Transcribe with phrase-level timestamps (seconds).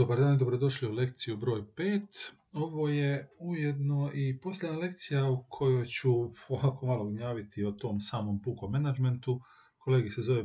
[0.00, 2.32] Dobar dan i dobrodošli u lekciju broj 5.
[2.52, 6.10] Ovo je ujedno i posljedna lekcija u kojoj ću
[6.48, 9.40] ovako malo gnjaviti o tom samom pukom menadžmentu.
[9.78, 10.44] Kolegi se zove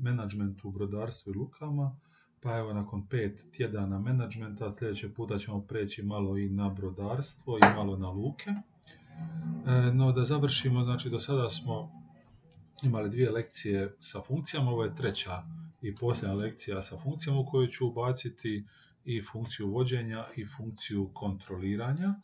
[0.00, 1.96] menadžment u brodarstvu i lukama,
[2.42, 7.76] pa evo nakon pet tjedana menadžmenta sljedećeg puta ćemo preći malo i na brodarstvo i
[7.76, 8.50] malo na luke.
[8.50, 11.90] E, no da završimo, znači do sada smo
[12.82, 15.42] imali dvije lekcije sa funkcijama, ovo je treća
[15.82, 18.64] i posljedna lekcija sa funkcijama u kojoj ću ubaciti
[19.06, 22.14] i funkciju vođenja i funkciju kontroliranja,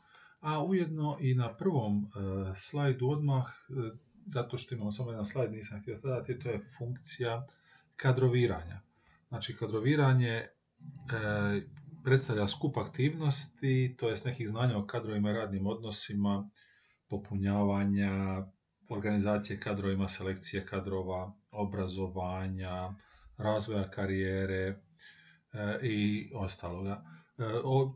[0.40, 2.08] a ujedno i na prvom e,
[2.56, 3.96] slajdu odmah, e,
[4.26, 7.46] zato što imamo samo jedan slajd, nisam htio dodati, to je funkcija
[7.96, 8.80] kadroviranja.
[9.28, 10.48] Znači, kadroviranje e,
[12.04, 16.50] predstavlja skup aktivnosti, to je nekih znanja o kadrovima i radnim odnosima,
[17.08, 18.46] popunjavanja,
[18.88, 22.94] organizacije kadrovima, selekcije kadrova, obrazovanja,
[23.36, 24.80] razvoja karijere,
[25.82, 27.04] i ostaloga.
[27.38, 27.44] E,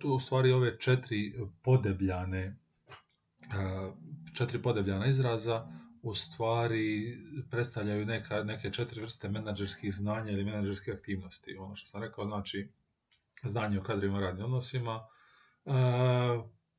[0.05, 2.57] u stvari ove četiri podebljane e,
[4.35, 5.67] četiri podebljana izraza
[6.03, 7.19] u stvari
[7.51, 11.57] predstavljaju neka, neke četiri vrste menadžerskih znanja ili menadžerskih aktivnosti.
[11.57, 12.73] Ono što sam rekao, znači
[13.43, 15.01] znanje o kadrovima radnim odnosima,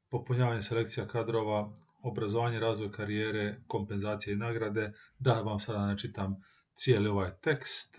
[0.10, 6.36] popunjavanje selekcija kadrova, obrazovanje, razvoj karijere, kompenzacije i nagrade, da vam sada ne čitam
[6.74, 7.96] cijeli ovaj tekst,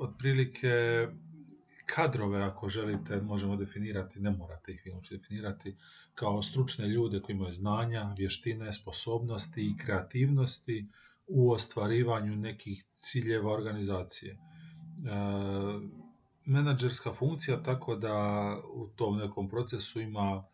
[0.00, 1.06] otprilike
[1.86, 5.76] kadrove, ako želite, možemo definirati, ne morate ih vi definirati,
[6.14, 10.86] kao stručne ljude koji imaju znanja, vještine, sposobnosti i kreativnosti
[11.26, 14.32] u ostvarivanju nekih ciljeva organizacije.
[14.32, 14.38] E,
[16.44, 18.16] menadžerska funkcija tako da
[18.74, 20.44] u tom nekom procesu ima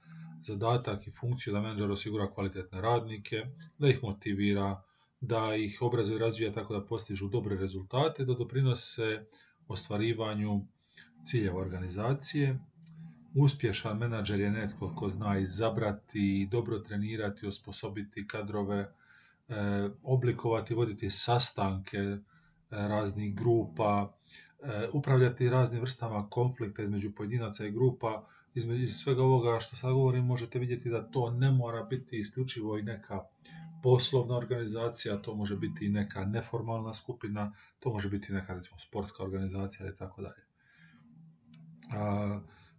[0.42, 3.47] zadatak i funkciju da menadžer osigura kvalitetne radnike,
[3.78, 4.83] da ih motivira,
[5.23, 9.25] da ih obrazuje razvija tako da postižu dobre rezultate, da doprinose
[9.69, 10.61] ostvarivanju
[11.25, 12.59] ciljeva organizacije.
[13.34, 21.98] Uspješan menadžer je netko ko zna izabrati, dobro trenirati, osposobiti kadrove, e, oblikovati, voditi sastanke
[21.98, 22.18] e,
[22.70, 24.13] raznih grupa,
[24.63, 28.27] e, upravljati raznim vrstama konflikta između pojedinaca i grupa.
[28.55, 32.83] Između svega ovoga što sad govorim možete vidjeti da to ne mora biti isključivo i
[32.83, 33.20] neka
[33.83, 39.23] poslovna organizacija, to može biti i neka neformalna skupina, to može biti neka recimo sportska
[39.23, 40.43] organizacija i tako dalje.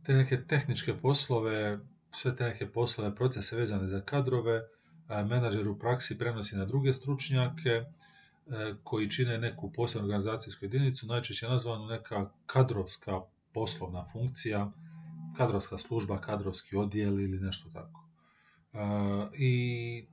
[0.04, 4.62] Te neke tehničke poslove, sve te neke poslove, procese vezane za kadrove,
[5.10, 7.86] menadžer u praksi prenosi na druge stručnjake e,
[8.84, 13.22] koji čine neku posebnu organizacijsku jedinicu, najčešće nazvanu neka kadrovska
[13.54, 14.72] poslovna funkcija,
[15.38, 18.04] kadrovska služba, kadrovski odjel ili nešto tako.
[19.38, 20.06] I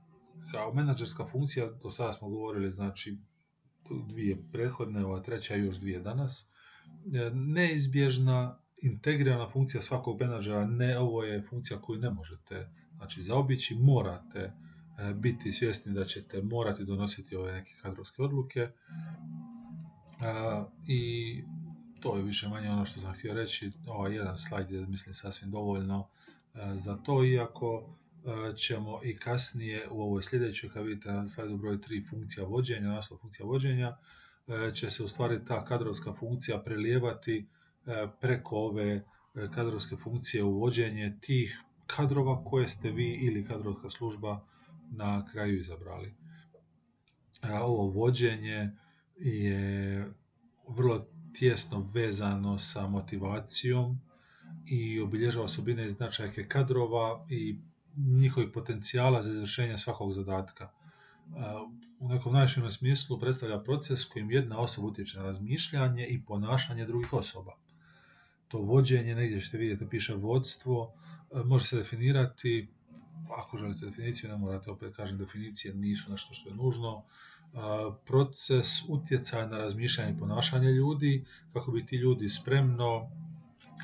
[0.51, 3.17] kao menadžerska funkcija, do sada smo govorili, znači,
[4.07, 6.49] dvije prethodne, ova treća i još dvije danas,
[7.13, 13.75] e, neizbježna, integrirana funkcija svakog menadžera, ne ovo je funkcija koju ne možete znači, zaobići,
[13.75, 14.53] morate e,
[15.13, 18.71] biti svjesni da ćete morati donositi ove neke kadrovske odluke e,
[20.87, 21.43] i
[21.99, 23.71] to je više manje ono što sam htio reći.
[23.87, 26.07] Ovaj jedan slajd je, mislim, sasvim dovoljno
[26.73, 27.95] za to, iako
[28.55, 33.19] ćemo i kasnije u ovoj sljedećoj, kad vidite na slajdu broj 3 funkcija vođenja, naslov
[33.19, 33.97] funkcija vođenja,
[34.47, 37.47] e, će se u stvari ta kadrovska funkcija prelijevati
[37.85, 39.03] e, preko ove
[39.55, 44.45] kadrovske funkcije u vođenje tih kadrova koje ste vi ili kadrovska služba
[44.91, 46.13] na kraju izabrali.
[47.61, 48.71] Ovo vođenje
[49.17, 50.11] je
[50.67, 53.99] vrlo tjesno vezano sa motivacijom
[54.67, 57.59] i obilježava osobine i značajke kadrova i
[57.97, 60.69] njihovih potencijala za izvršenje svakog zadatka.
[61.99, 67.13] U nekom najširem smislu predstavlja proces kojim jedna osoba utječe na razmišljanje i ponašanje drugih
[67.13, 67.57] osoba.
[68.47, 70.93] To vođenje, negdje ćete vidjeti, piše vodstvo,
[71.45, 72.67] može se definirati,
[73.37, 77.03] ako želite definiciju, ne morate opet kažem definicije, nisu nešto što je nužno,
[78.05, 83.09] proces utjecaja na razmišljanje i ponašanje ljudi, kako bi ti ljudi spremno,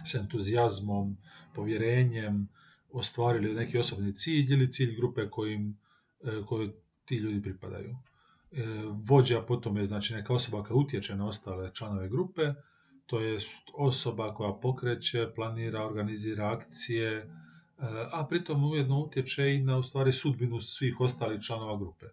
[0.05, 1.17] s entuzijazmom,
[1.53, 2.47] povjerenjem,
[2.91, 5.77] ostvarili neki osobni cilj ili cilj grupe kojim,
[6.23, 6.69] e, kojoj
[7.05, 7.95] ti ljudi pripadaju.
[8.51, 12.41] E, vođa potom je znači neka osoba koja utječe na ostale članove grupe,
[13.05, 13.39] to je
[13.73, 17.25] osoba koja pokreće, planira, organizira akcije, e,
[18.11, 19.83] a pritom ujedno utječe i na u
[20.13, 22.05] sudbinu svih ostalih članova grupe.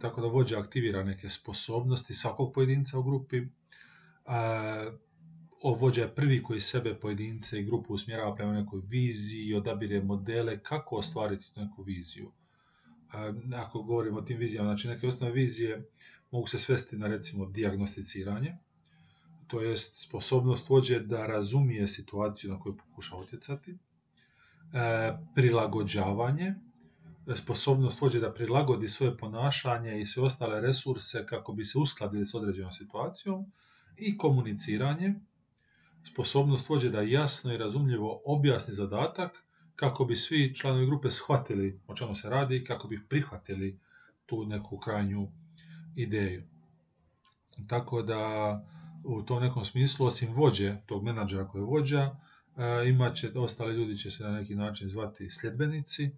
[0.00, 3.42] Tako da vođa aktivira neke sposobnosti svakog pojedinca u grupi,
[5.64, 10.96] vođa je prvi koji sebe pojedince i grupu usmjerava prema nekoj viziji, odabire modele kako
[10.96, 12.32] ostvariti neku viziju.
[13.54, 15.88] Ako govorimo o tim vizijama, znači neke osnovne vizije
[16.30, 18.56] mogu se svesti na recimo dijagnosticiranje.
[19.46, 23.76] to jest sposobnost vođe da razumije situaciju na koju pokuša utjecati, e,
[25.34, 26.54] prilagođavanje,
[27.34, 32.34] sposobnost vođe da prilagodi svoje ponašanje i sve ostale resurse kako bi se uskladili s
[32.34, 33.52] određenom situacijom
[33.96, 35.14] i komuniciranje,
[36.04, 39.44] sposobnost vođe da jasno i razumljivo objasni zadatak
[39.76, 43.78] kako bi svi članovi grupe shvatili o čemu se radi i kako bi prihvatili
[44.26, 45.28] tu neku krajnju
[45.96, 46.42] ideju.
[47.66, 48.20] Tako da
[49.04, 52.16] u tom nekom smislu, osim vođe, tog menadžera koji je vođa,
[52.56, 56.10] e, imat će, ostali ljudi će se na neki način zvati sljedbenici,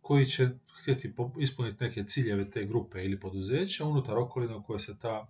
[0.00, 0.48] koji će
[0.80, 5.26] htjeti ispuniti neke ciljeve te grupe ili poduzeća unutar okolina kojoj se ta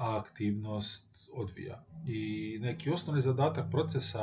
[0.00, 1.84] aktivnost odvija.
[2.06, 4.20] I neki osnovni zadatak procesa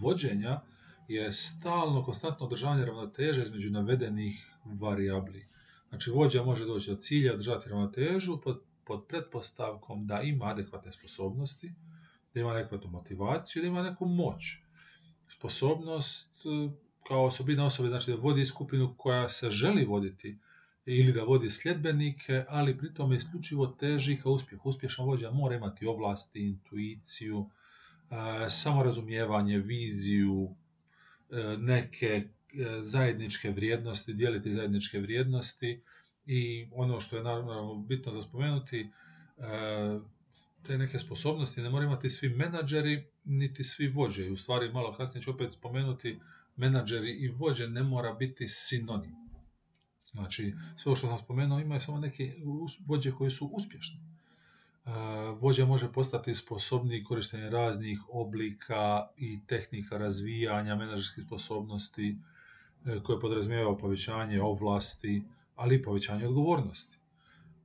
[0.00, 0.60] vođenja
[1.08, 5.46] je stalno, konstantno održavanje ravnoteže između navedenih varijabli.
[5.88, 11.72] Znači, vođa može doći do cilja, održati ravnotežu pod, pod pretpostavkom da ima adekvatne sposobnosti,
[12.34, 14.42] da ima adekvatnu motivaciju, da ima neku moć.
[15.28, 16.70] Sposobnost e,
[17.08, 20.38] kao osobina osobe, znači da vodi skupinu koja se želi voditi
[20.96, 24.68] ili da vodi sljedbenike, ali pritom isključivo teži ka uspjehu.
[24.68, 27.50] Uspješan vođa mora imati ovlasti, intuiciju,
[28.10, 30.54] e, samorazumijevanje, viziju,
[31.30, 32.28] e, neke
[32.82, 35.80] zajedničke vrijednosti, dijeliti zajedničke vrijednosti
[36.26, 38.90] i ono što je naravno bitno za spomenuti,
[40.62, 44.30] te neke sposobnosti ne moraju imati svi menadžeri, niti svi vođe.
[44.30, 46.18] U stvari malo kasnije ću opet spomenuti,
[46.56, 49.27] menadžeri i vođe ne mora biti sinonim.
[50.10, 52.36] Znači, sve što sam spomenuo ima samo neke
[52.86, 54.00] vođe koji su uspješni.
[55.40, 62.18] Vođa može postati sposobni korištenje raznih oblika i tehnika razvijanja menadžerskih sposobnosti
[62.86, 65.22] e, koje podrazumijeva povećanje ovlasti,
[65.54, 66.98] ali i povećanje odgovornosti.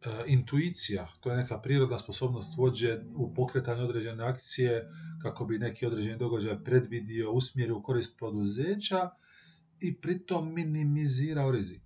[0.01, 4.89] E, intuicija, to je neka prirodna sposobnost vođe u pokretanju određene akcije
[5.22, 9.10] kako bi neki određeni događaj predvidio, usmjerio u korist poduzeća
[9.80, 11.82] i pritom minimizirao rizik.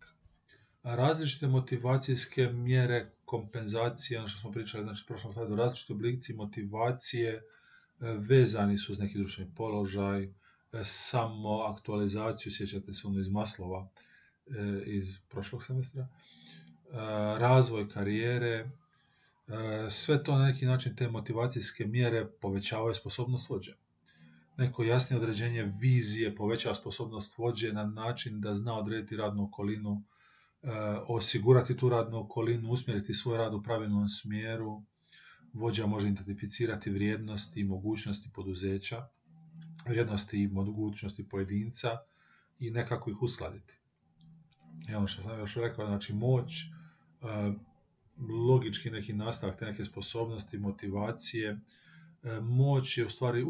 [0.95, 7.33] Različite motivacijske mjere, kompenzacije, ono što smo pričali znači, u prošlom slajdu, različiti oblici motivacije
[7.33, 7.41] e,
[7.99, 10.29] vezani su uz neki društveni položaj, e,
[10.83, 13.89] samo aktualizaciju, sjećate se ono iz Maslova,
[14.85, 16.07] iz prošlog semestra,
[17.37, 18.69] razvoj karijere,
[19.47, 23.73] e, sve to na neki način te motivacijske mjere povećavaju sposobnost vođe.
[24.57, 30.16] Neko jasnije određenje vizije povećava sposobnost vođe na način da zna odrediti radnu okolinu, e,
[31.07, 34.83] osigurati tu radnu okolinu, usmjeriti svoj rad u pravilnom smjeru.
[35.53, 39.07] Vođa može identificirati vrijednosti i mogućnosti poduzeća,
[39.87, 41.97] vrijednosti i mogućnosti pojedinca
[42.59, 43.73] i nekako ih uskladiti.
[44.89, 46.51] I ono što sam još rekao, znači moć,
[48.47, 51.59] logički neki nastavak, te neke sposobnosti, motivacije,
[52.23, 53.45] e, moć je u stvari e,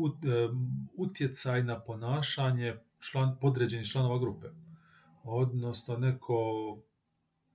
[0.95, 4.47] utjecaj na ponašanje član, podređenih članova grupe.
[5.23, 6.35] Odnosno neko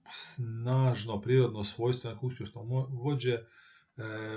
[0.08, 3.42] snažno, prirodno svojstvo nekog uspješnog vođe e,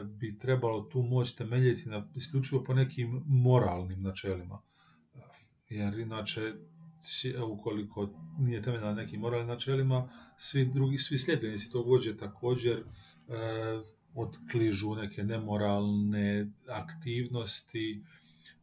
[0.03, 4.61] bi trebalo tu moć temeljiti na, isključivo po nekim moralnim načelima.
[5.69, 6.53] Jer inače
[7.47, 8.09] ukoliko
[8.39, 12.83] nije temeljena na nekim moralnim načelima, svi drugi, svi sljedbenici tog vođe također e,
[14.15, 18.03] otkližu neke nemoralne aktivnosti,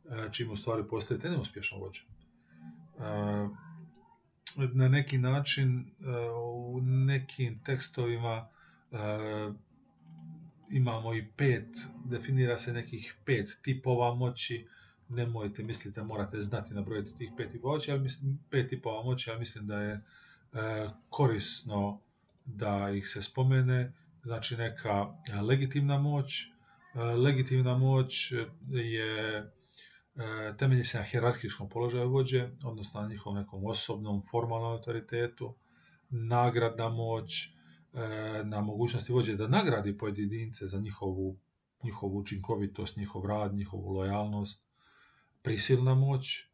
[0.05, 2.02] e, čim u stvari postajete neuspješan vođa.
[2.98, 3.71] E,
[4.56, 5.84] na neki način e,
[6.30, 8.48] u nekim tekstovima
[8.92, 8.96] e,
[10.70, 11.68] imamo i pet,
[12.04, 14.66] definira se nekih pet tipova moći,
[15.08, 19.38] nemojte da morate znati nabrojiti tih pet tipova moći, ali mislim, pet tipova moći, ali
[19.38, 22.00] mislim da je e, korisno
[22.44, 23.92] da ih se spomene,
[24.22, 25.06] znači neka
[25.48, 26.48] legitimna moć.
[26.94, 28.32] Legitimna moć
[28.70, 29.52] je
[30.58, 35.54] temelji se na hjerarhijskom položaju vođe, odnosno na njihovom nekom osobnom, formalnom autoritetu,
[36.10, 37.50] nagradna moć, e,
[38.44, 41.36] na mogućnosti vođe da nagradi pojedince za njihovu,
[41.84, 44.66] njihovu učinkovitost, njihov rad, njihovu lojalnost,
[45.42, 46.52] prisilna moć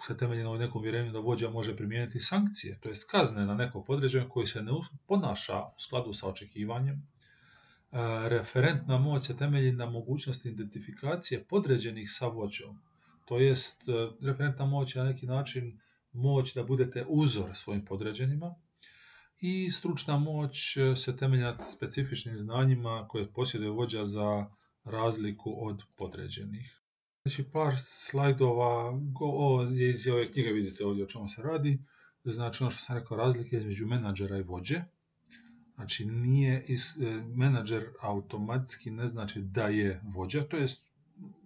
[0.00, 3.86] se temelji na nekom vjerenju da vođa može primijeniti sankcije, to jest kazne na nekog
[3.86, 4.72] podređenja koji se ne
[5.06, 7.08] ponaša u skladu sa očekivanjem.
[8.28, 12.78] Referentna moć se temelji na mogućnosti identifikacije podređenih sa vođom.
[13.24, 13.92] To jest, e,
[14.26, 15.80] referentna moć je na neki način
[16.12, 18.54] moć da budete uzor svojim podređenima
[19.40, 24.46] i stručna moć e, se temelji na specifičnim znanjima koje posjeduje vođa za
[24.84, 26.80] razliku od podređenih.
[27.24, 31.78] Znači par slajdova go, iz ove knjige vidite ovdje o čemu se radi.
[32.24, 34.82] Znači ono što sam rekao razlike između menadžera i vođe.
[35.74, 40.94] Znači, nije is, e, menadžer automatski ne znači da je vođa, to jest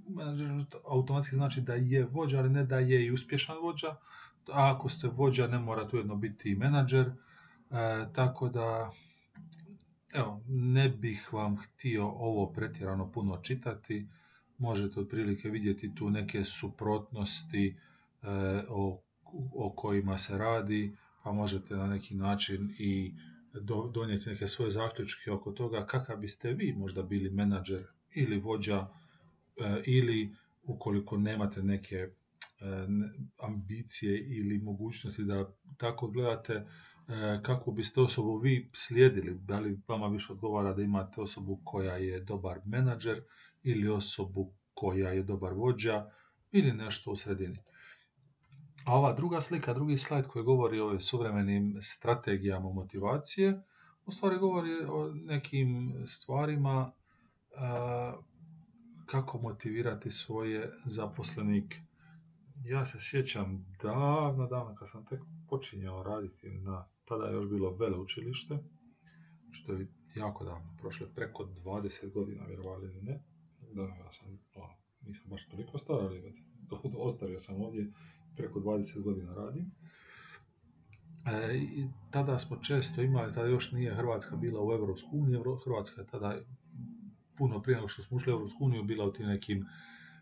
[0.08, 3.88] menadžer automatski znači da je vođa, ali ne da je i uspješan vođa.
[4.52, 7.06] A ako ste vođa, ne mora ujedno biti i menadžer.
[7.06, 7.12] E,
[8.12, 8.92] tako da,
[10.12, 14.08] evo, ne bih vam htio ovo pretjerano puno čitati.
[14.58, 17.76] Možete otprilike vidjeti tu neke suprotnosti
[18.22, 18.28] e,
[18.68, 19.02] o,
[19.54, 23.14] o kojima se radi, pa možete na neki način i
[23.52, 28.86] do, donijeti neke svoje zaključke oko toga kakav biste vi možda bili menadžer ili vođa
[29.56, 32.10] e, ili ukoliko nemate neke e,
[33.38, 36.64] ambicije ili mogućnosti da tako gledate e,
[37.42, 42.20] kako biste osobu vi slijedili, da li vama više odgovara da imate osobu koja je
[42.20, 43.20] dobar menadžer
[43.62, 46.10] ili osobu koja je dobar vođa
[46.52, 47.56] ili nešto u sredini.
[48.88, 53.62] A ova druga slika, drugi slajd koji govori o suvremenim strategijama motivacije,
[54.06, 56.92] u stvari govori o nekim stvarima
[57.56, 58.14] a,
[59.06, 61.76] kako motivirati svoje zaposlenike.
[62.64, 67.76] Ja se sjećam davno, davno kad sam tek počinjao raditi na, tada je još bilo
[67.76, 68.58] veleučilište,
[69.50, 73.22] što je jako davno, prošlo preko 20 godina, vjerovali ili ne.
[73.72, 74.38] Da, ja sam,
[75.00, 76.32] nisam baš toliko star, ali
[77.06, 77.92] ostario sam ovdje
[78.38, 79.70] preko 20 godina radim.
[81.26, 86.00] E, i tada smo često imali, tada još nije Hrvatska bila u Europsku uniju, Hrvatska
[86.00, 86.38] je tada
[87.38, 89.66] puno prije nego što smo ušli u Europsku uniju bila u tim nekim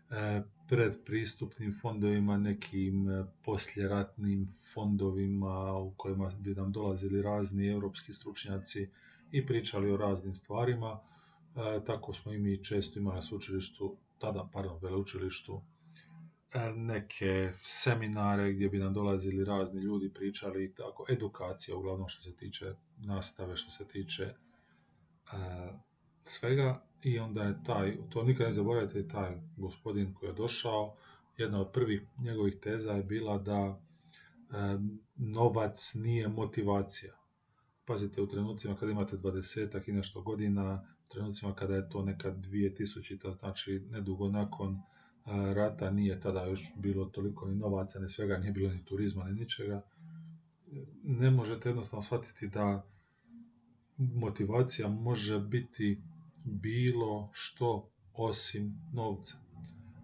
[0.09, 8.89] e, predpristupnim fondovima, nekim e, posljeratnim fondovima u kojima bi nam dolazili razni europski stručnjaci
[9.31, 10.99] i pričali o raznim stvarima.
[11.55, 15.61] E, tako smo i mi često imali na sveučilištu, tada, pardon, veleučilištu,
[16.75, 22.73] neke seminare gdje bi nam dolazili razni ljudi, pričali tako, edukacija uglavnom što se tiče
[22.97, 24.33] nastave, što se tiče
[25.33, 25.75] uh,
[26.23, 30.95] svega i onda je taj, to nikad ne zaboravite, taj gospodin koji je došao,
[31.37, 37.13] jedna od prvih njegovih teza je bila da um, novac nije motivacija.
[37.85, 42.35] Pazite, u trenucima kada imate 20 i nešto godina, u trenucima kada je to nekad
[42.35, 44.81] 2000, znači nedugo nakon
[45.55, 49.33] rata nije tada još bilo toliko ni novaca, ni svega, nije bilo ni turizma, ni
[49.33, 49.81] ničega.
[51.03, 52.85] Ne možete jednostavno shvatiti da
[53.97, 56.01] motivacija može biti
[56.43, 59.37] bilo što osim novca.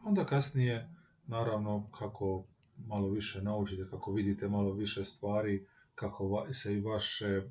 [0.03, 0.89] Onda kasnije,
[1.27, 2.45] naravno, kako
[2.87, 5.65] malo više naučite, kako vidite malo više stvari,
[5.95, 7.43] kako se i vaše e,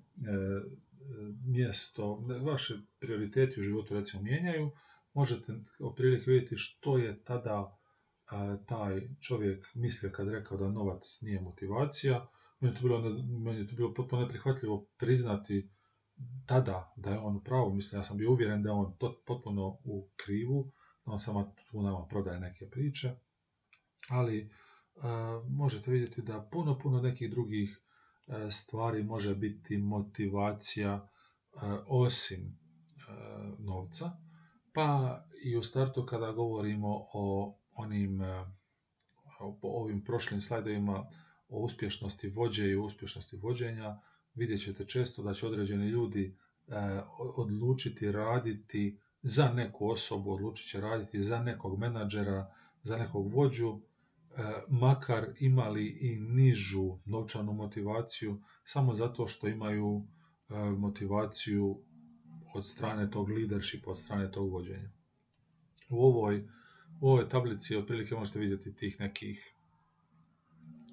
[1.46, 4.70] mjesto, vaše prioriteti u životu recimo mijenjaju,
[5.14, 7.78] možete otprilike vidjeti što je tada
[8.26, 12.28] a, taj čovjek mislio kad rekao da novac nije motivacija.
[12.60, 13.00] Meni je to bilo,
[13.44, 15.70] meni to bilo potpuno neprihvatljivo priznati
[16.46, 17.74] tada da je on u pravu.
[17.74, 20.72] Mislim, ja sam bio uvjeren da je on to, potpuno u krivu,
[21.06, 23.10] da on samo tu nama prodaje neke priče.
[24.08, 24.50] Ali
[24.96, 27.80] a, možete vidjeti da puno, puno nekih drugih
[28.26, 31.08] a, stvari može biti motivacija
[31.86, 32.58] osim
[33.58, 34.10] novca.
[34.72, 38.20] Pa i u startu kada govorimo o onim
[39.40, 41.06] o ovim prošlim slajdovima
[41.48, 44.00] o uspješnosti vođe i uspješnosti vođenja,
[44.34, 46.36] vidjet ćete često da će određeni ljudi
[47.36, 53.80] odlučiti raditi za neku osobu, odlučit će raditi za nekog menadžera, za nekog vođu,
[54.68, 60.06] makar imali i nižu novčanu motivaciju, samo zato što imaju
[60.78, 61.82] motivaciju
[62.54, 64.90] od strane tog leadershipa, od strane tog vođenja.
[65.88, 66.48] U ovoj,
[67.00, 69.54] u ovoj tablici otprilike možete vidjeti tih nekih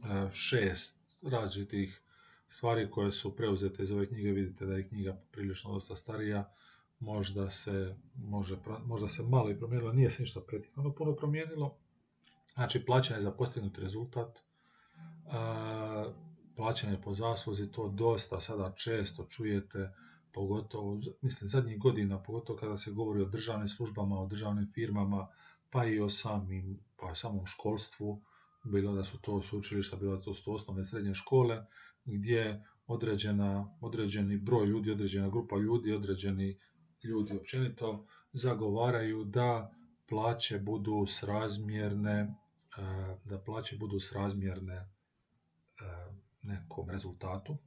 [0.03, 2.01] e, šest različitih
[2.47, 4.31] stvari koje su preuzete iz ove knjige.
[4.31, 6.53] Vidite da je knjiga prilično dosta starija,
[6.99, 11.77] možda se, može, možda se malo i promijenilo, nije se ništa pretjerano puno promijenilo.
[12.53, 14.41] Znači, plaćanje za postignuti rezultat, e,
[16.55, 19.91] plaćanje po zasluzi, to dosta sada često čujete,
[20.33, 25.27] pogotovo, mislim, zadnjih godina, pogotovo kada se govori o državnim službama, o državnim firmama,
[25.69, 28.21] pa i o samim, pa o samom školstvu,
[28.63, 31.65] bilo da su to sveučilišta, bilo da to su to osnovne srednje škole,
[32.05, 36.59] gdje određena, određeni broj ljudi, određena grupa ljudi, određeni
[37.03, 39.73] ljudi općenito zagovaraju da
[40.09, 42.35] plaće budu srazmjerne,
[43.25, 44.89] da plaće budu srazmjerne
[46.41, 47.57] nekom rezultatu,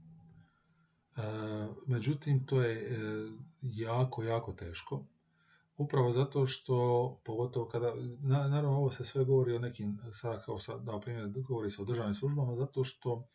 [1.86, 2.96] međutim, to je e,
[3.62, 5.04] jako, jako teško.
[5.76, 10.84] Upravo zato što, pogotovo kada, naravno ovo se sve govori o nekim, sada kao sad,
[10.84, 13.28] da primjer, govori se o državnim službama, zato što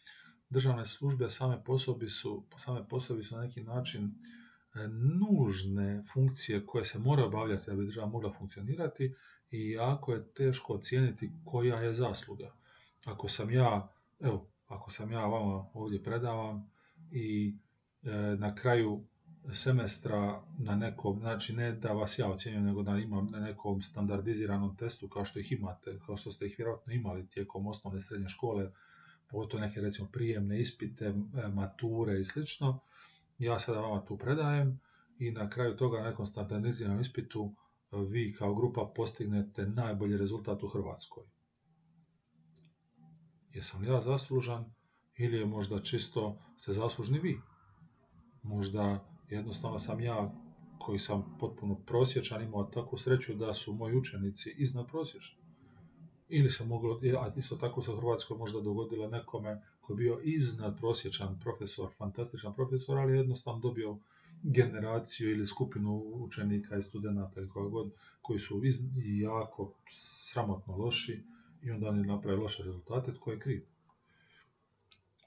[0.50, 4.12] državne službe same po sebi su, same po sebi su na neki način
[5.20, 9.16] nužne funkcije koje se mora obavljati da bi država mogla funkcionirati
[9.52, 12.54] i jako je teško ocijeniti koja je zasluga.
[13.06, 16.72] Ako sam ja, evo, ako sam ja vama ovdje predavam
[17.12, 17.67] i e,
[18.38, 19.04] na kraju
[19.54, 24.76] semestra na nekom, znači ne da vas ja ocjenjujem, nego da imam na nekom standardiziranom
[24.78, 28.72] testu kao što ih imate, kao što ste ih vjerojatno imali tijekom osnovne srednje škole,
[29.30, 32.80] pogotovo neke recimo prijemne ispite, e, mature i slično.
[33.38, 34.80] Ja sada vama tu predajem
[35.20, 37.54] i na kraju toga na nekom standardiziranom ispitu
[37.92, 41.24] e, vi kao grupa postignete najbolji rezultat u Hrvatskoj.
[43.54, 44.66] Jesam li ja zaslužan
[45.18, 47.38] ili je možda čisto ste zaslužni vi?
[48.48, 50.32] Možda jednostavno sam ja
[50.80, 55.38] koji sam potpuno prosječan imao takvu sreću da su moji učenici iznad prosječni.
[56.30, 60.20] Ili se moglo, a isto tako se u Hrvatskoj možda dogodilo nekome koji je bio
[60.24, 63.98] iznad prosječan profesor, fantastičan profesor, ali jednostavno dobio
[64.44, 68.80] generaciju ili skupinu učenika i studenata ili koja god, koji su iz,
[69.22, 71.24] jako sramotno loši
[71.62, 73.66] i onda oni naprave loše rezultate, tko je kriv.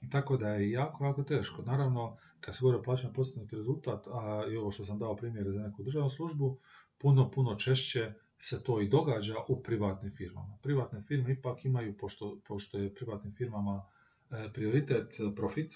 [0.09, 1.61] Tako da je jako, jako teško.
[1.61, 5.51] Naravno, kad se govori o plaćanju postignuti rezultat, a i ovo što sam dao primjere
[5.51, 6.57] za neku državnu službu,
[6.97, 10.57] puno, puno češće se to i događa u privatnim firmama.
[10.63, 13.85] Privatne firme ipak imaju, pošto, pošto je privatnim firmama
[14.31, 15.73] e, prioritet e, profit,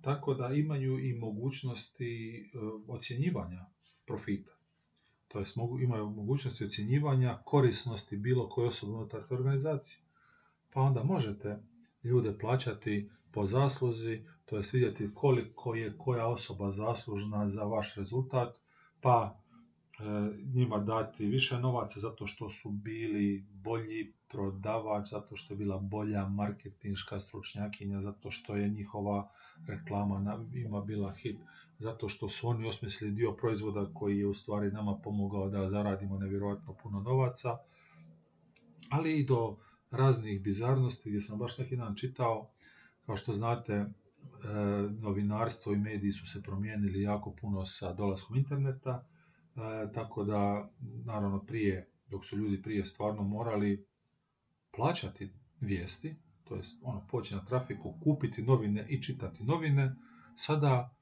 [0.00, 2.58] tako da imaju i mogućnosti e,
[2.88, 3.66] ocjenjivanja
[4.06, 4.52] profita.
[5.28, 10.00] To jest imaju mogućnosti ocjenjivanja korisnosti bilo koje osobe unutar organizacije.
[10.72, 11.58] Pa onda možete
[12.02, 18.58] ljude plaćati po zasluzi, to je vidjeti koliko je koja osoba zaslužna za vaš rezultat,
[19.00, 19.38] pa
[19.98, 20.02] e,
[20.54, 26.28] njima dati više novaca zato što su bili bolji prodavač, zato što je bila bolja
[26.28, 29.30] marketinška stručnjakinja, zato što je njihova
[29.66, 31.36] reklama na, ima bila hit,
[31.78, 36.18] zato što su oni osmislili dio proizvoda koji je u stvari nama pomogao da zaradimo
[36.18, 37.58] nevjerojatno puno novaca,
[38.90, 39.56] ali i do
[39.90, 42.50] raznih bizarnosti gdje sam baš neki dan čitao
[43.08, 43.86] kao što znate, e,
[45.00, 49.06] novinarstvo i mediji su se promijenili jako puno sa dolaskom interneta,
[49.56, 50.70] e, tako da,
[51.04, 53.86] naravno, prije, dok su ljudi prije stvarno morali
[54.76, 59.94] plaćati vijesti, to jest ono, poći na trafiku, kupiti novine i čitati novine,
[60.34, 60.96] sada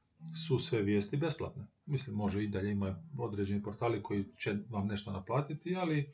[0.47, 1.67] su sve vijesti besplatne.
[1.87, 6.07] Mislim, može i dalje ima određeni portali koji će vam nešto naplatiti, ali e,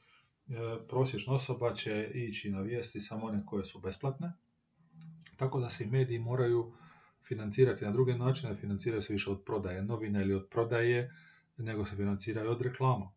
[0.89, 4.33] prosječna osoba će ići na vijesti samo one koje su besplatne,
[5.43, 6.73] tako da se i mediji moraju
[7.29, 11.15] financirati na druge načine, financiraju se više od prodaje novina ili od prodaje,
[11.57, 13.11] nego se financiraju od reklama.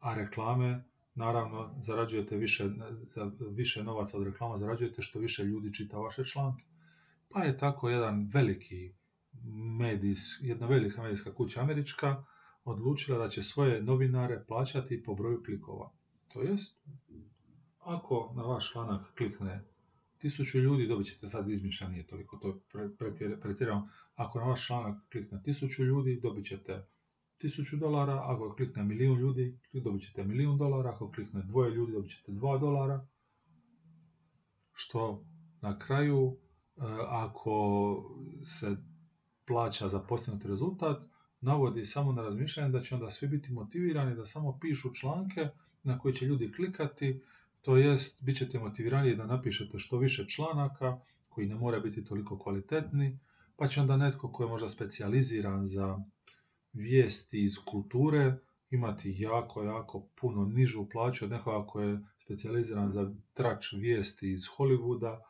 [0.00, 0.84] A reklame,
[1.14, 2.64] naravno, zarađujete više,
[3.50, 6.64] više novaca od reklama, zarađujete što više ljudi čita vaše članke.
[7.28, 8.92] Pa je tako jedan veliki
[9.78, 12.24] medijs, jedna velika medijska kuća američka
[12.64, 15.92] odlučila da će svoje novinare plaćati po broju klikova.
[16.32, 16.78] To jest,
[17.78, 19.64] ako na vaš članak klikne
[20.20, 22.60] tisuću ljudi, dobit ćete sad izmišlja, nije toliko, to
[23.40, 23.88] pretjeramo.
[24.14, 26.86] Ako na vaš članak klikne tisuću ljudi, dobit ćete
[27.38, 32.10] tisuću dolara, ako klikne milijun ljudi, dobit ćete milijun dolara, ako klikne dvoje ljudi, dobit
[32.10, 33.06] ćete dva dolara.
[34.72, 35.24] Što
[35.60, 36.36] na kraju,
[36.76, 37.54] e, ako
[38.44, 38.76] se
[39.46, 41.02] plaća za postignuti rezultat,
[41.40, 45.48] navodi samo na razmišljanje da će onda svi biti motivirani da samo pišu članke
[45.82, 47.22] na koje će ljudi klikati,
[47.60, 52.38] to jest, bit ćete motivirani da napišete što više članaka koji ne mora biti toliko
[52.38, 53.18] kvalitetni,
[53.56, 55.98] pa će onda netko koji je možda specijaliziran za
[56.72, 58.34] vijesti iz kulture
[58.70, 64.40] imati jako, jako puno nižu plaću od nekoga koji je specijaliziran za trač vijesti iz
[64.58, 65.20] Hollywooda,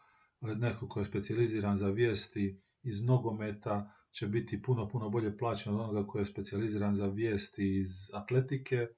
[0.41, 5.81] neko koji je specijaliziran za vijesti iz nogometa će biti puno, puno bolje plaćen od
[5.81, 8.89] onoga koji je specijaliziran za vijesti iz atletike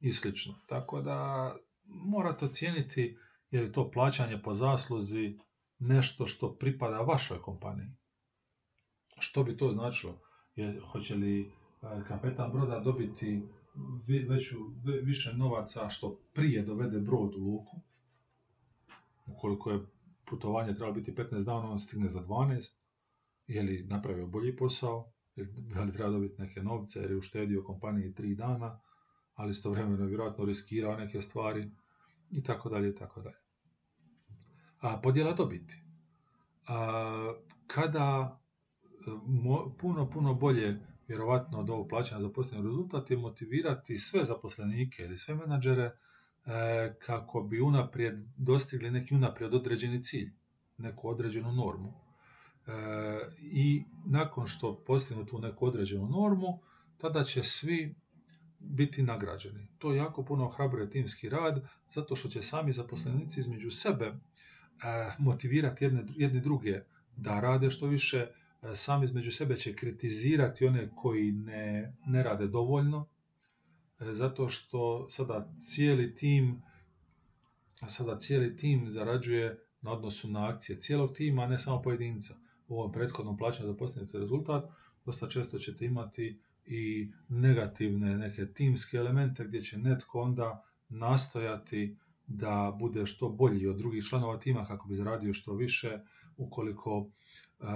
[0.00, 0.54] i slično.
[0.66, 3.18] Tako da morate ocijeniti
[3.50, 5.38] je li to plaćanje po zasluzi
[5.78, 7.88] nešto što pripada vašoj kompaniji.
[9.18, 10.20] Što bi to značilo?
[10.54, 11.46] Je, hoće li e,
[12.08, 13.42] kapetan broda dobiti
[14.28, 14.56] veću,
[15.02, 17.80] više novaca što prije dovede brod u luku?
[19.26, 19.86] Ukoliko je
[20.24, 22.78] putovanje trebalo biti 15 dana, on stigne za 12.
[23.46, 25.12] Je li napravio bolji posao?
[25.74, 28.80] Da li treba dobiti neke novce jer je uštedio kompaniji 3 dana?
[29.34, 31.70] Ali istovremeno je vjerojatno riskirao neke stvari
[32.30, 33.36] i tako dalje i tako dalje.
[34.80, 35.82] A podjela dobiti.
[36.68, 37.34] A,
[37.66, 38.38] kada
[39.26, 45.02] mo, puno, puno bolje vjerovatno od ovog plaćanja za posljednji rezultat je motivirati sve zaposlenike
[45.02, 45.92] ili sve menadžere e,
[47.06, 50.32] kako bi unaprijed dostigli neki unaprijed određeni cilj,
[50.78, 51.92] neku određenu normu.
[52.66, 52.72] E,
[53.38, 56.58] I nakon što postignu tu neku određenu normu,
[56.98, 57.94] tada će svi
[58.64, 59.68] biti nagrađeni.
[59.78, 64.14] To jako puno hrabre timski rad, zato što će sami zaposlenici između sebe e,
[65.18, 66.80] motivirati jedne, jedni druge
[67.16, 68.26] da rade što više,
[68.62, 73.08] e, sami između sebe će kritizirati one koji ne, ne rade dovoljno,
[74.00, 76.62] e, zato što sada cijeli tim
[77.88, 82.34] sada cijeli tim zarađuje na odnosu na akcije cijelog tima, a ne samo pojedinca.
[82.68, 83.76] U ovom prethodnom plaćanju
[84.12, 84.64] za rezultat,
[85.04, 91.96] dosta često ćete imati i negativne neke timske elemente gdje će netko onda nastojati
[92.26, 95.98] da bude što bolji od drugih članova tima kako bi zaradio što više.
[96.36, 97.66] Ukoliko, uh,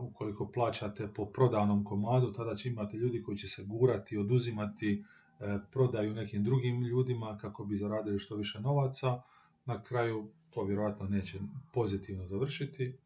[0.00, 5.46] ukoliko plaćate po prodanom komadu tada će imati ljudi koji će se gurati, oduzimati uh,
[5.72, 9.22] prodaju nekim drugim ljudima kako bi zaradili što više novaca.
[9.64, 11.38] Na kraju to vjerojatno neće
[11.72, 12.96] pozitivno završiti.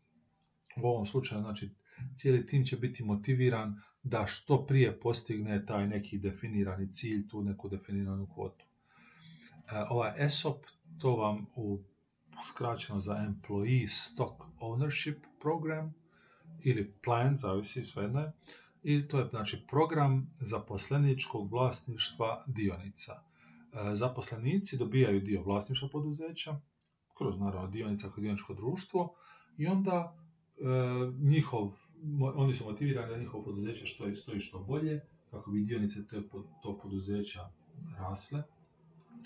[0.83, 1.71] U ovom slučaju znači
[2.17, 7.69] cijeli tim će biti motiviran da što prije postigne taj neki definirani cilj, tu neku
[7.69, 8.65] definiranu kvotu.
[8.65, 10.65] E, ovaj ESOP,
[11.01, 11.83] to vam u
[12.51, 15.95] skraćeno za Employee Stock Ownership Program
[16.63, 18.33] ili plan, zavisi svejedno je,
[18.83, 23.13] i to je znači program zaposleničkog vlasništva dionica.
[23.13, 26.61] E, zaposlenici dobijaju dio vlasništva poduzeća,
[27.19, 29.15] kroz naravno dionica kao dioničko društvo,
[29.59, 30.63] i onda e,
[31.19, 31.84] njihov
[32.21, 36.01] oni su motivirani da njihovo poduzeće što stoji što bolje, kako bi dionice
[36.63, 37.49] tog poduzeća
[37.99, 38.43] rasle,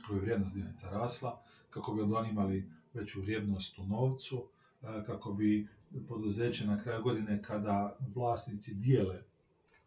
[0.00, 4.46] kako bi vrijednost dionica rasla, kako bi oni imali veću vrijednost u novcu,
[4.82, 5.68] e, kako bi
[6.08, 9.22] poduzeće na kraju godine kada vlasnici dijele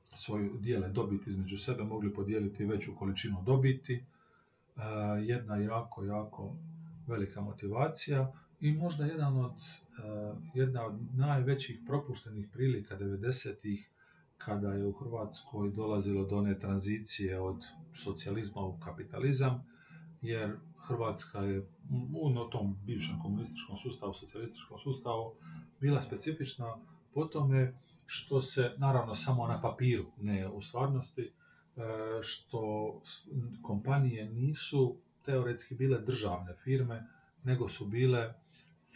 [0.04, 3.94] svoju dijele dobit između sebe mogli podijeliti veću količinu dobiti.
[3.94, 4.82] E,
[5.22, 6.56] jedna jako, jako
[7.08, 9.54] velika motivacija i možda jedan od
[10.54, 13.90] jedna od najvećih propuštenih prilika 90-ih
[14.38, 19.64] kada je u Hrvatskoj dolazilo do one tranzicije od socijalizma u kapitalizam,
[20.22, 21.68] jer Hrvatska je
[22.16, 25.36] u tom bivšem komunističkom sustavu, socijalističkom sustavu,
[25.80, 26.78] bila specifična
[27.14, 27.74] po tome
[28.06, 31.82] što se, naravno samo na papiru, ne u stvarnosti, eh,
[32.22, 33.02] što
[33.62, 37.08] kompanije nisu teoretski bile državne firme,
[37.44, 38.34] nego su bile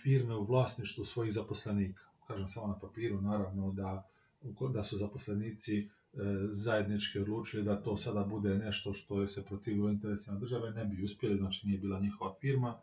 [0.06, 2.04] firme u vlasništvu svojih zaposlenika.
[2.28, 4.08] Kažem samo na papiru, naravno da,
[4.74, 5.88] da su zaposlenici e,
[6.52, 11.04] zajednički odlučili da to sada bude nešto što je se protivilo interesima države, ne bi
[11.04, 12.78] uspjeli, znači nije bila njihova firma,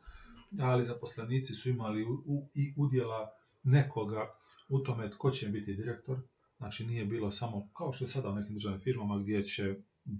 [0.60, 2.06] ali zaposlenici su imali
[2.54, 3.30] i udjela
[3.62, 4.34] nekoga
[4.68, 6.18] u tome tko će biti direktor,
[6.58, 9.76] znači nije bilo samo, kao što je sada u nekim državnim firmama gdje će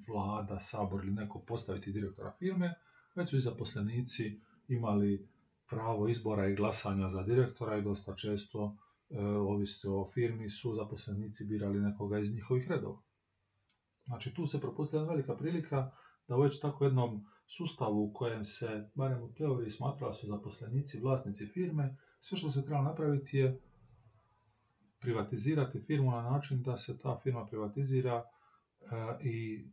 [0.09, 2.75] vlada, sabor ili neko postaviti direktora firme,
[3.15, 5.32] već su i zaposlenici imali
[5.73, 8.77] pravo izbora i glasanja za direktora i dosta često,
[9.11, 13.01] e, ovisno o firmi, su zaposlenici birali nekoga iz njihovih redova.
[14.05, 15.91] Znači tu se propustila velika prilika
[16.29, 21.01] da u već tako jednom sustavu u kojem se, barem u teoriji, smatrala su zaposlenici,
[21.01, 23.61] vlasnici firme, sve što se treba napraviti je
[25.01, 28.87] privatizirati firmu na način da se ta firma privatizira e,
[29.29, 29.67] i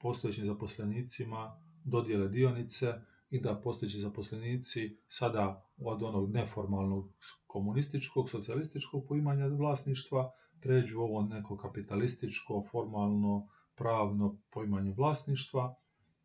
[0.00, 2.94] postojećim zaposlenicima dodijele dionice
[3.30, 7.12] i da postojeći zaposlenici sada od onog neformalnog
[7.46, 15.74] komunističkog, socijalističkog poimanja vlasništva pređu ovo neko kapitalističko, formalno, pravno poimanje vlasništva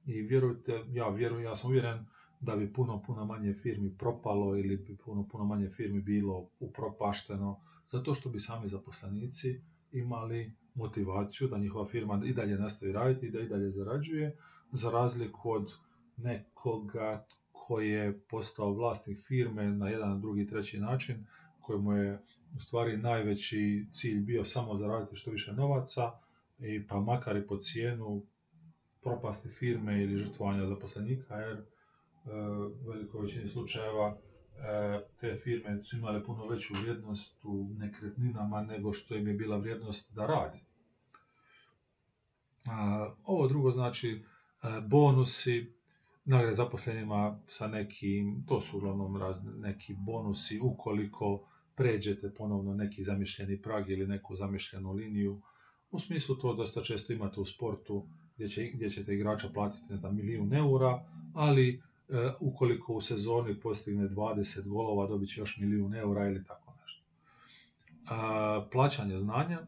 [0.05, 2.05] i vjerujte, ja vjerujem, ja sam uvjeren
[2.39, 7.61] da bi puno, puno manje firmi propalo ili bi puno, puno manje firmi bilo upropašteno,
[7.91, 9.61] zato što bi sami zaposlenici
[9.91, 14.37] imali motivaciju da njihova firma i dalje nastavi raditi i da i dalje zarađuje,
[14.71, 15.73] za razliku od
[16.17, 21.25] nekoga koji je postao vlasnik firme na jedan, drugi, treći način,
[21.61, 22.19] kojemu je
[22.57, 26.11] u stvari najveći cilj bio samo zaraditi što više novaca,
[26.59, 28.25] i pa makar i po cijenu
[29.01, 31.63] propasti firme ili žrtvovanja zaposlenika, jer e,
[32.83, 34.17] u velikoj većini slučajeva
[34.57, 39.57] e, te firme su imale puno veću vrijednost u nekretninama nego što im je bila
[39.57, 40.59] vrijednost da radi.
[42.65, 44.09] A, ovo drugo znači
[44.63, 45.73] e, bonusi,
[46.25, 53.61] nagrade zaposlenima sa nekim, to su uglavnom razni, neki bonusi ukoliko pređete ponovno neki zamišljeni
[53.61, 55.41] prag ili neku zamišljenu liniju.
[55.91, 59.95] U smislu to dosta često imate u sportu gdje, će, gdje ćete igrača platiti ne
[59.95, 61.79] znam, milijun eura, ali e,
[62.39, 67.03] ukoliko u sezoni postigne 20 golova dobit će još milijun eura ili tako nešto.
[67.05, 69.59] E, plaćanje znanja,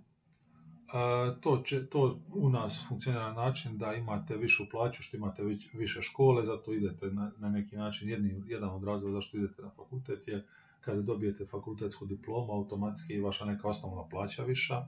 [1.41, 5.43] to, će, to u nas funkcionira na način da imate višu plaću, što imate
[5.73, 9.69] više škole, zato idete na, na neki način, jedni, jedan od razloga zašto idete na
[9.69, 10.45] fakultet je
[10.81, 14.87] kada dobijete fakultetsku diplomu, automatski vaša neka osnovna plaća viša.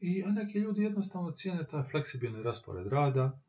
[0.00, 3.40] I, a neki ljudi jednostavno cijene taj fleksibilni raspored rada,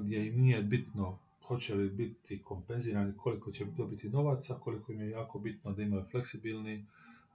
[0.00, 5.10] gdje im nije bitno hoće li biti kompenzirani, koliko će dobiti novaca, koliko im je
[5.10, 6.86] jako bitno da imaju fleksibilni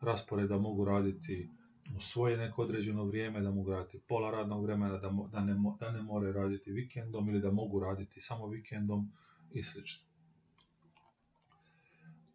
[0.02, 1.50] raspored, da mogu raditi
[1.96, 5.92] u svoje neko određeno vrijeme, da mogu raditi pola radnog vremena, da, da, ne, da
[5.92, 9.12] ne more raditi vikendom ili da mogu raditi samo vikendom
[9.52, 9.80] i sl.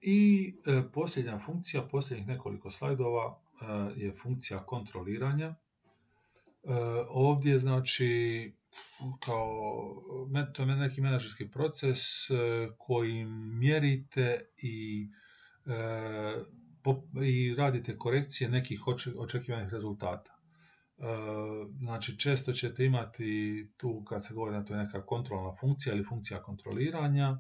[0.03, 3.65] I e, posljednja funkcija, posljednjih nekoliko slajdova e,
[3.97, 5.47] je funkcija kontroliranja.
[5.47, 5.55] E,
[7.09, 8.53] ovdje znači
[9.21, 10.03] kao
[10.53, 12.35] to je neki menadžerski proces e,
[12.79, 15.09] koji mjerite i,
[15.67, 15.73] e,
[17.25, 18.81] i radite korekcije nekih
[19.19, 20.33] očekivanih rezultata.
[20.33, 21.05] E,
[21.79, 26.43] znači, često ćete imati tu, kad se govori da to neka kontrolna funkcija ili funkcija
[26.43, 27.39] kontroliranja,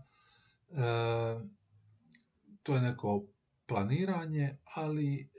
[2.63, 3.27] to je neko
[3.67, 5.31] planiranje, ali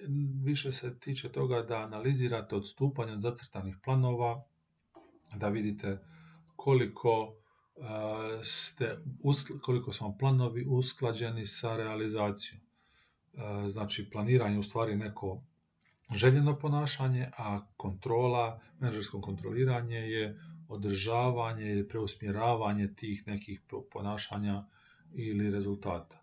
[0.44, 4.44] više se tiče toga da analizirate odstupanje od zacrtanih planova
[5.36, 6.00] da vidite
[6.56, 7.36] koliko
[8.44, 8.98] ste,
[9.62, 12.62] koliko su vam planovi usklađeni sa realizacijom.
[13.68, 15.44] Znači, planiranje u stvari neko
[16.14, 24.66] željeno ponašanje, a kontrola, menadžersko kontroliranje je održavanje ili preusmjeravanje tih nekih ponašanja
[25.14, 26.22] ili rezultata.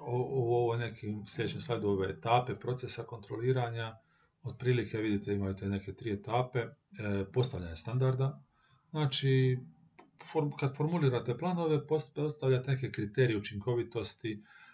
[0.00, 3.96] U ovoj nekim sljedećim slajdu ove etape procesa kontroliranja
[4.42, 6.68] otprilike vidite imaju te neke tri etape, e,
[7.32, 8.42] postavljanje standarda,
[8.90, 9.58] znači
[10.58, 14.65] kad formulirate planove, postavljate neke kriterije učinkovitosti, e,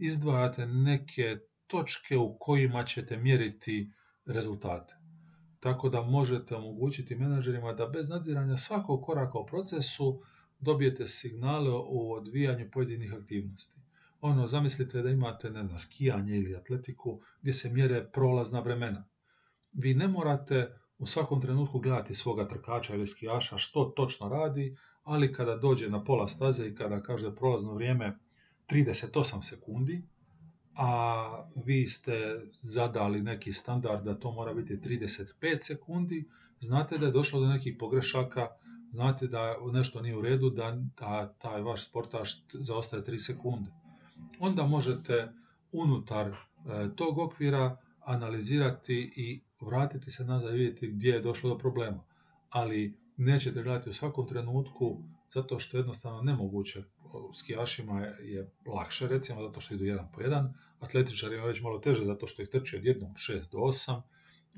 [0.00, 3.92] izdvajate neke točke u kojima ćete mjeriti
[4.26, 4.94] rezultate.
[5.60, 10.22] Tako da možete omogućiti menadžerima da bez nadziranja svakog koraka u procesu
[10.58, 13.84] dobijete signale u odvijanju pojedinih aktivnosti
[14.24, 19.04] ono, zamislite da imate, ne znam, skijanje ili atletiku gdje se mjere prolazna vremena.
[19.72, 25.32] Vi ne morate u svakom trenutku gledati svoga trkača ili skijaša što točno radi, ali
[25.32, 28.18] kada dođe na pola staze i kada kaže prolazno vrijeme
[28.66, 30.02] 38 sekundi,
[30.74, 36.28] a vi ste zadali neki standard da to mora biti 35 sekundi,
[36.60, 38.48] znate da je došlo do nekih pogrešaka,
[38.92, 43.70] znate da nešto nije u redu, da, da taj vaš sportaš zaostaje 3 sekunde
[44.38, 45.32] onda možete
[45.72, 46.34] unutar e,
[46.96, 52.04] tog okvira analizirati i vratiti se nazad i vidjeti gdje je došlo do problema.
[52.50, 55.02] Ali nećete gledati u svakom trenutku
[55.34, 56.82] zato što je jednostavno nemoguće.
[57.34, 62.26] Skijašima je lakše recimo zato što idu jedan po jedan, atletičarima već malo teže zato
[62.26, 64.00] što ih trči od jednom 6 do 8,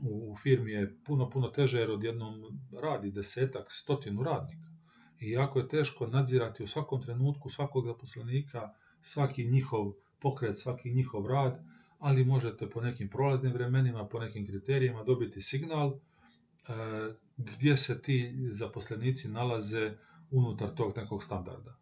[0.03, 4.67] u firmi je puno, puno teže jer odjednom radi desetak, stotinu radnika.
[5.21, 11.27] I jako je teško nadzirati u svakom trenutku svakog zaposlenika svaki njihov pokret, svaki njihov
[11.27, 11.65] rad,
[11.99, 16.73] ali možete po nekim prolaznim vremenima, po nekim kriterijima dobiti signal e,
[17.37, 19.95] gdje se ti zaposlenici nalaze
[20.31, 21.77] unutar tog nekog standarda.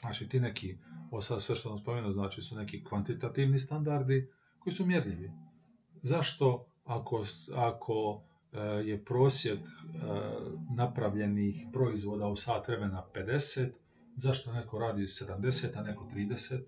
[0.00, 0.78] Znači ti neki,
[1.10, 4.28] ovo sad sve što sam spomenuo, znači su neki kvantitativni standardi
[4.58, 5.32] koji su mjerljivi.
[6.02, 9.66] Zašto ako, ako e, je prosjek e,
[10.76, 13.68] napravljenih proizvoda u sat vremena 50,
[14.16, 16.54] zašto neko radi 70, a neko 30.
[16.54, 16.60] E,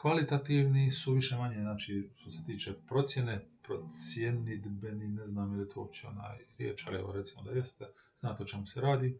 [0.00, 5.80] kvalitativni su više manje, znači, što se tiče procjene, procjenidbeni, ne znam je li to
[5.80, 7.86] uopće onaj riječ, ali evo recimo da jeste,
[8.20, 9.18] znate o čemu se radi.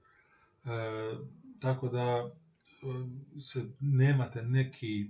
[1.61, 2.31] Tako da
[3.41, 5.09] se, nemate neki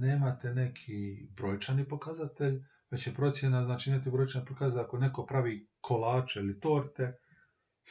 [0.00, 6.40] nemate neki brojčani pokazatelj, već je procjena, znači imate brojčani pokazatelj ako neko pravi kolače
[6.40, 7.18] ili torte,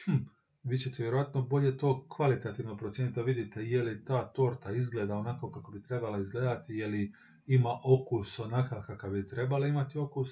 [0.04, 0.16] hm,
[0.62, 5.50] vi ćete vjerojatno bolje to kvalitativno procijeniti da vidite je li ta torta izgleda onako
[5.50, 7.12] kako bi trebala izgledati, je li
[7.46, 10.28] ima okus onakav kakav bi trebala imati okus,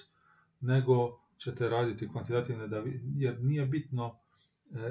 [0.61, 2.83] nego ćete raditi kvantitativno, da
[3.17, 4.26] jer nije bitno, e,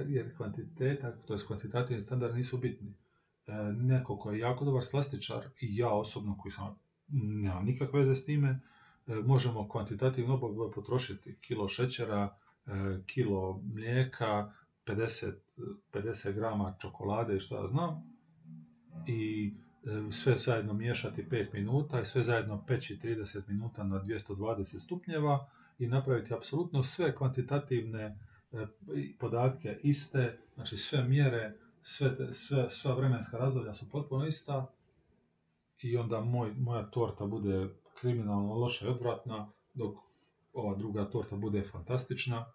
[0.07, 2.93] jer kvantiteta, to je kvantitativni standard nisu bitni.
[3.47, 6.75] E, neko ko je jako dobar slastičar i ja osobno koji sam
[7.07, 8.59] nemam nikakve veze s time,
[9.07, 10.39] e, možemo kvantitativno
[10.75, 11.35] potrošiti.
[11.41, 12.37] Kilo šećera,
[13.05, 14.51] kilo mlijeka,
[14.85, 15.33] 50,
[15.93, 18.03] 50 grama čokolade i što ja znam.
[19.07, 24.79] I e, sve zajedno miješati 5 minuta i sve zajedno peći 30 minuta na 220
[24.79, 28.15] stupnjeva i napraviti apsolutno sve kvantitativne e,
[29.19, 34.71] podatke iste, znači sve mjere, sve, sve, sva vremenska razdoblja su potpuno ista
[35.81, 39.95] i onda moj, moja torta bude kriminalno loša i odvratna, dok
[40.53, 42.45] ova druga torta bude fantastična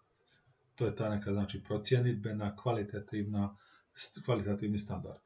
[0.81, 3.57] to je ta neka znači procjenitbena, kvalitativna,
[4.25, 5.21] kvalitativni standard.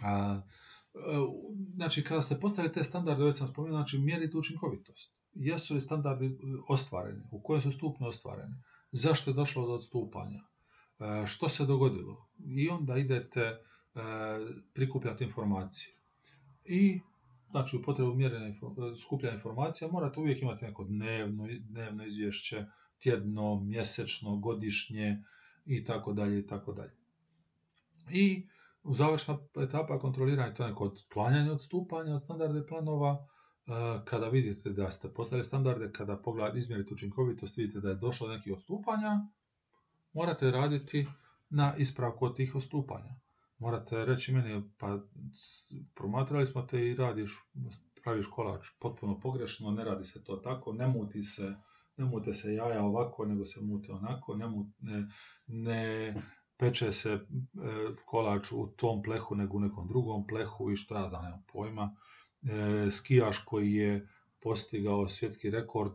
[0.00, 0.40] A,
[1.74, 5.16] znači kada ste postavili te standarde, već sam spomenuo, znači mjerite učinkovitost.
[5.34, 6.30] Jesu li standardi e,
[6.68, 7.22] ostvareni?
[7.30, 8.54] U kojem su stupnju ostvareni?
[8.92, 10.40] Zašto je došlo do odstupanja?
[11.00, 12.28] E, što se dogodilo?
[12.38, 13.58] I onda idete
[14.72, 15.94] prikupljati informacije.
[16.64, 17.00] I
[17.50, 18.54] znači u potrebu mjerenja
[19.02, 22.66] skupljanja informacija morate uvijek imati neko dnevno, dnevno izvješće,
[22.98, 25.24] tjedno, mjesečno, godišnje
[25.64, 26.92] i tako dalje i tako dalje.
[28.10, 28.46] I
[28.84, 33.39] završna etapa kontroliranja to neko otklanjanje odstupanja od standarde planova, e,
[34.04, 38.34] kada vidite da ste postavili standarde, kada pogledate izmjerite učinkovitost, vidite da je došlo do
[38.34, 39.26] nekih odstupanja,
[40.12, 41.06] morate raditi
[41.50, 43.14] na ispravku od tih odstupanja.
[43.58, 44.98] Morate reći meni, pa
[45.94, 47.30] promatrali smo te i radiš,
[48.02, 51.54] praviš kolač potpuno pogrešno, ne radi se to tako, ne muti se,
[51.96, 54.46] ne mute se jaja ovako, nego se mute onako, ne,
[54.80, 55.08] ne,
[55.46, 56.14] ne
[56.56, 57.20] peče se e,
[58.04, 61.96] kolač u tom plehu nego u nekom drugom plehu i što ja znam, nemam pojma.
[62.42, 64.08] E, skijaš koji je
[64.40, 65.92] postigao svjetski rekord,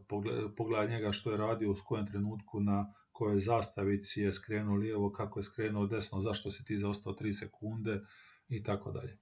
[0.57, 5.39] pogledaj njega što je radio u kojem trenutku na kojoj zastavici je skrenuo lijevo, kako
[5.39, 8.01] je skrenuo desno, zašto si ti zaostao 3 sekunde
[8.47, 9.17] i tako dalje.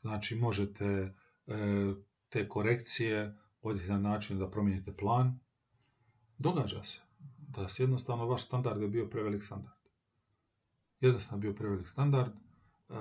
[0.00, 1.12] Znači možete e,
[2.28, 5.38] te korekcije odjeti na način da promijenite plan.
[6.38, 7.00] Događa se
[7.38, 9.82] da jednostavno vaš standard je bio prevelik standard
[11.02, 12.32] jednostavno bio prevelik standard.
[12.32, 12.94] E,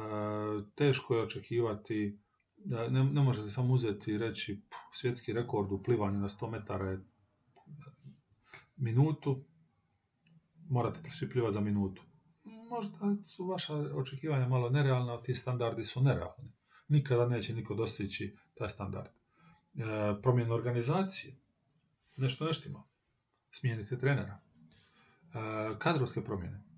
[0.76, 2.21] teško je očekivati,
[2.66, 4.62] ne, ne možete samo uzeti i reći
[4.94, 7.06] svjetski rekord u plivanju na 100 metara je
[8.78, 9.46] minutu,
[10.70, 12.02] morate svi plivati za minutu.
[12.70, 16.52] Možda su vaša očekivanja malo nerealna, a ti standardi su nerealni.
[16.88, 19.08] Nikada neće niko dostići taj standard.
[19.08, 19.12] E,
[20.22, 21.36] promjena organizacije,
[22.18, 22.84] nešto neštima.
[23.52, 24.40] Smijenite trenera.
[24.40, 26.72] E, kadrovske promjene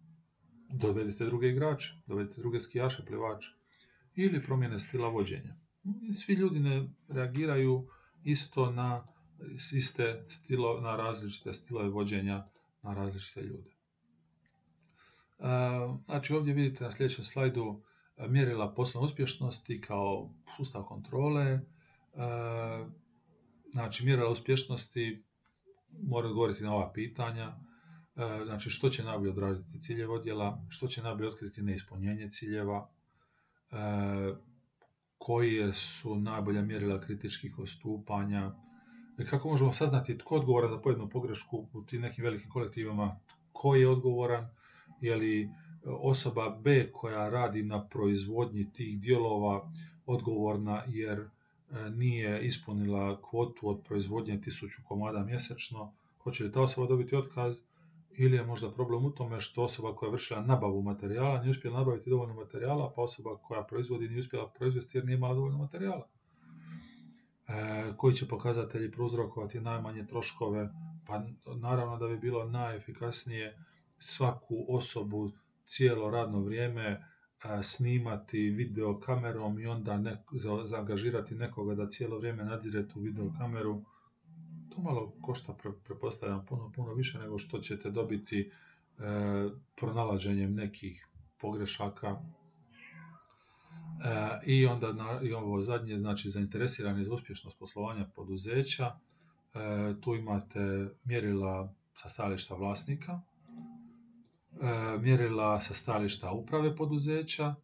[0.74, 3.50] dovedite druge igrače, dovedite druge skijaše, plivače
[4.16, 5.56] ili promjene stila vođenja.
[6.14, 7.88] Svi ljudi ne reagiraju
[8.24, 9.00] isto na
[9.74, 12.44] iste stilo, na različite stilove vođenja
[12.82, 13.70] na različite ljude.
[16.06, 17.84] Znači ovdje vidite na sljedećem slajdu
[18.18, 21.60] mjerila poslovne uspješnosti kao sustav kontrole.
[23.72, 25.24] Znači mjerila uspješnosti
[25.92, 27.56] moraju odgovoriti na ova pitanja
[28.16, 32.90] E, znači što će najbolje odraziti ciljeve odjela, što će najbolje otkriti neispunjenje ciljeva,
[33.72, 33.76] e,
[35.26, 38.52] koje su najbolja mjerila kritičkih ostupanja,
[39.18, 43.20] e, kako možemo saznati tko odgovara za pojedinu pogrešku u tim nekim velikim kolektivima,
[43.52, 44.50] ko je odgovoran,
[45.02, 45.50] je li
[45.86, 49.72] osoba B koja radi na proizvodnji tih dijelova
[50.06, 51.30] odgovorna jer
[51.96, 57.58] nije ispunila kvotu od proizvodnje tisuću komada mjesečno, hoće li ta osoba dobiti otkaz,
[58.18, 61.80] ili je možda problem u tome što osoba koja je vršila nabavu materijala nije uspjela
[61.80, 66.08] nabaviti dovoljno materijala, pa osoba koja proizvodi nije uspjela proizvesti jer nije imala dovoljno materijala.
[67.48, 67.54] E,
[67.98, 70.70] koji će pokazatelji prouzrokovati najmanje troškove?
[71.08, 71.22] Pa
[71.56, 73.58] naravno da bi bilo najefikasnije
[74.00, 75.32] svaku osobu
[75.66, 77.00] cijelo radno vrijeme e,
[77.64, 83.34] snimati video kamerom i onda ne, za, zaangažirati nekoga da cijelo vrijeme nadzire tu video
[83.38, 83.82] kameru
[84.76, 88.50] to malo košta, prepostavljam, puno, puno više nego što ćete dobiti e,
[89.76, 91.08] pronalaženjem nekih
[91.38, 92.08] pogrešaka.
[92.08, 92.20] E,
[94.46, 98.86] I onda na, i ovo zadnje, znači zainteresirani za uspješnost poslovanja poduzeća.
[98.86, 98.96] E,
[100.02, 103.22] tu imate mjerila sa stajališta vlasnika,
[104.62, 107.56] e, mjerila sa stajališta uprave poduzeća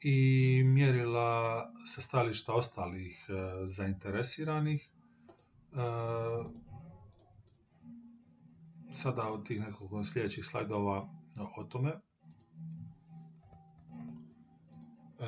[0.00, 3.32] i mjerila sa stajališta ostalih e,
[3.66, 4.92] zainteresiranih
[8.92, 11.08] sada od tih nekoliko sljedećih slajdova
[11.56, 11.92] o tome.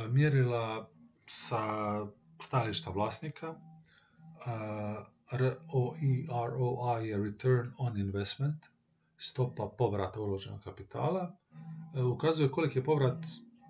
[0.09, 0.89] Mjerila
[1.27, 1.61] sa
[2.43, 3.55] stajališta vlasnika.
[5.31, 8.67] ROI, ROI je Return on Investment,
[9.17, 11.37] stopa povrata uloženog kapitala.
[12.15, 13.25] Ukazuje koliki je povrat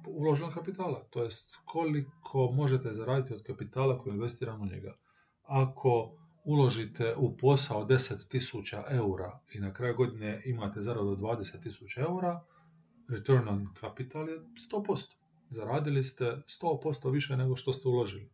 [0.07, 4.95] uloženog kapitala, to jest koliko možete zaraditi od kapitala koji je investiran u njega.
[5.43, 12.45] Ako uložite u posao 10.000 eura i na kraju godine imate zaradu 20.000 eura,
[13.09, 14.40] return on capital je
[14.72, 15.14] 100%.
[15.51, 16.24] Zaradili ste
[16.62, 18.30] 100% više nego što ste uložili.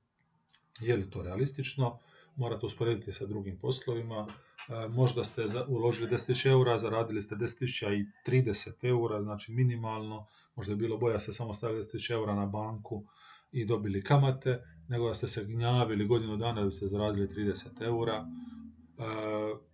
[0.80, 1.98] Je li to realistično?
[2.36, 4.26] Morate usporediti sa drugim poslovima.
[4.68, 10.26] E, možda ste uložili 10.000 eura, zaradili ste 10.030 eura, znači minimalno.
[10.56, 13.04] Možda je bilo bolje da ste samo stavili 10.000 eura na banku
[13.52, 18.14] i dobili kamate, nego da ste se gnjavili godinu dana da biste zaradili 30 eura,
[18.14, 19.02] e,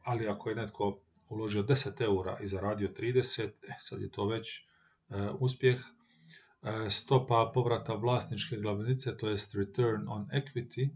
[0.04, 0.98] ali ako je netko
[1.28, 3.50] uložio 10 eura i zaradio 30, e,
[3.80, 4.58] sad je to već
[5.10, 5.80] e, uspjeh.
[6.90, 10.88] stopa povrata vlasničke glavnice, to jest return on equity,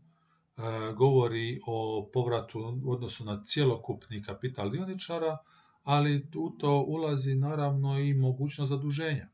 [0.96, 5.38] govori o povratu u odnosu na cjelokupni kapital dioničara,
[5.82, 9.28] ali u to ulazi naravno i mogućnost zaduženja.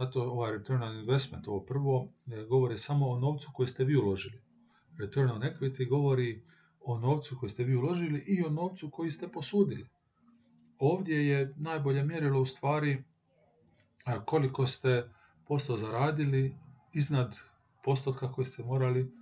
[0.00, 3.96] Zato ovaj return on investment, ovo prvo, e, govori samo o novcu koji ste vi
[3.96, 4.42] uložili.
[4.98, 6.42] Return on equity govori
[6.80, 9.86] o novcu koji ste vi uložili i o novcu koji ste posudili.
[10.78, 13.04] Ovdje je najbolje mjerilo u stvari
[14.24, 15.10] koliko ste
[15.46, 16.56] posto zaradili
[16.92, 17.36] iznad
[17.84, 19.12] postotka koji ste morali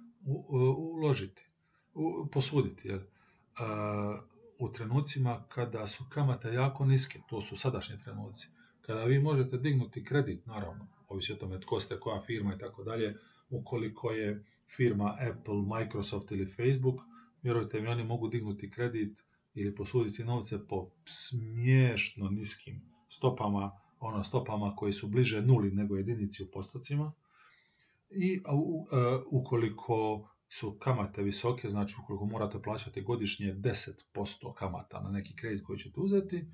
[0.78, 1.48] uložiti,
[2.32, 2.90] posuditi.
[4.58, 8.48] U trenucima kada su kamate jako niske, to su sadašnji trenuci,
[8.88, 12.84] kada vi možete dignuti kredit, naravno, ovisi o tome tko ste, koja firma i tako
[12.84, 13.16] dalje,
[13.50, 14.44] ukoliko je
[14.76, 17.00] firma Apple, Microsoft ili Facebook,
[17.42, 19.24] vjerujte mi, oni mogu dignuti kredit
[19.54, 26.42] ili posuditi novce po smiješno niskim stopama, ono stopama koji su bliže nuli nego jedinici
[26.42, 27.12] u postocima.
[28.10, 28.40] I e,
[29.30, 35.78] ukoliko su kamate visoke, znači ukoliko morate plaćati godišnje 10% kamata na neki kredit koji
[35.78, 36.44] ćete uzeti,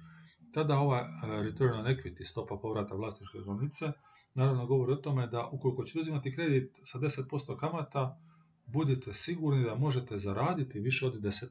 [0.54, 3.92] tada ova e, return on equity, stopa povrata vlasničke glavnice,
[4.34, 8.20] naravno govori o tome da ukoliko ćete uzimati kredit sa 10% kamata,
[8.66, 11.46] budite sigurni da možete zaraditi više od 10%.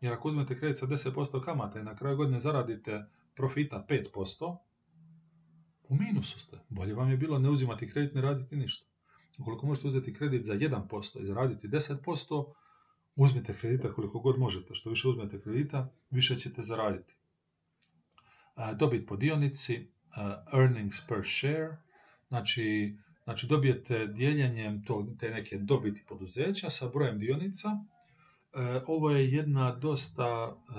[0.00, 4.56] Jer ako uzmete kredit sa 10% kamata i na kraju godine zaradite profita 5%,
[5.88, 6.58] u minusu ste.
[6.68, 8.86] Bolje vam je bilo ne uzimati kredit, ne raditi ništa.
[9.38, 12.52] Ukoliko možete uzeti kredit za 1% i zaraditi 10%,
[13.16, 14.74] uzmite kredita koliko god možete.
[14.74, 17.16] Što više uzmete kredita, više ćete zaraditi.
[18.78, 19.86] Dobit po dionici,
[20.52, 21.76] earnings per share,
[22.28, 27.68] znači, znači dobijete dijeljenjem to, te neke dobiti poduzeća sa brojem dionica.
[27.68, 30.72] E, ovo je jedna dosta e,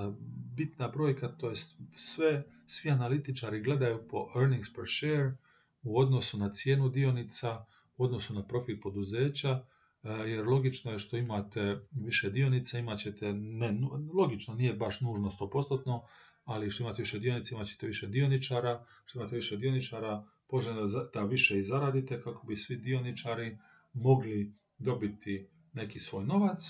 [0.56, 5.38] bitna brojka, to jest sve, svi analitičari gledaju po earnings per share
[5.84, 7.66] u odnosu na cijenu dionica,
[7.98, 9.64] u odnosu na profit poduzeća,
[10.04, 13.80] e, jer logično je što imate više dionica, imat ćete, ne,
[14.14, 16.02] logično nije baš nužno 100%,
[16.48, 21.24] ali što imate više dionica, imat ćete više dioničara, što imate više dioničara, poželjno da
[21.24, 23.58] više i zaradite kako bi svi dioničari
[23.94, 26.62] mogli dobiti neki svoj novac.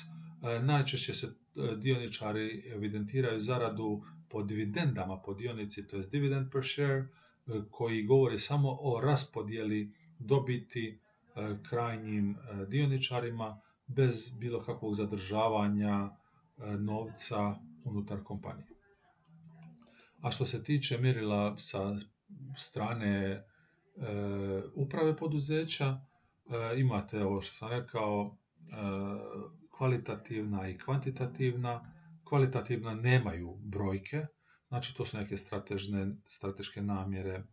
[0.44, 6.64] E, najčešće se e, dioničari evidentiraju zaradu po dividendama po dionici, to je dividend per
[6.64, 7.08] share,
[7.72, 11.00] koji govori samo o raspodjeli dobiti
[11.38, 16.10] E, krajnjim e, dioničarima bez bilo kakvog zadržavanja
[16.58, 18.68] e, novca unutar kompanije.
[20.22, 21.96] A što se tiče mjerila sa
[22.58, 23.44] strane
[24.76, 26.00] uprave poduzeća,
[26.78, 28.38] imate ovo što sam rekao,
[29.78, 31.94] kvalitativna i kvantitativna.
[32.24, 34.26] Kvalitativna nemaju brojke,
[34.68, 35.38] znači to su neke
[36.26, 37.44] strateške namjere,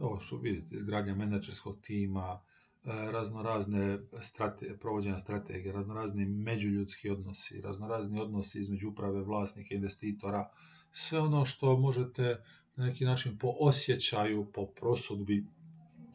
[0.00, 2.40] ovo su vidite, izgradnja menadžerskog tima,
[2.84, 10.50] E, raznorazne strate, provođenja strategije, raznorazni međuljudski odnosi, raznorazni odnosi između uprave, vlasnika, investitora,
[10.92, 12.44] sve ono što možete
[12.76, 15.44] na neki način po osjećaju, po prosudbi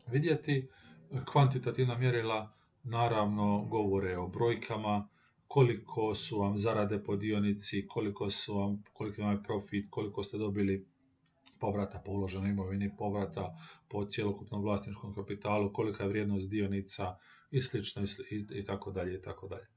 [0.07, 0.67] vidjeti.
[1.31, 2.53] Kvantitativna mjerila
[2.83, 5.07] naravno govore o brojkama,
[5.47, 10.37] koliko su vam zarade po dionici, koliko su vam, koliko vam je profit, koliko ste
[10.37, 10.87] dobili
[11.59, 13.55] povrata po uloženoj imovini, povrata
[13.89, 17.15] po cjelokupnom vlasničkom kapitalu, kolika je vrijednost dionica
[17.51, 18.03] i slično
[18.51, 19.67] i, tako dalje i tako dalje.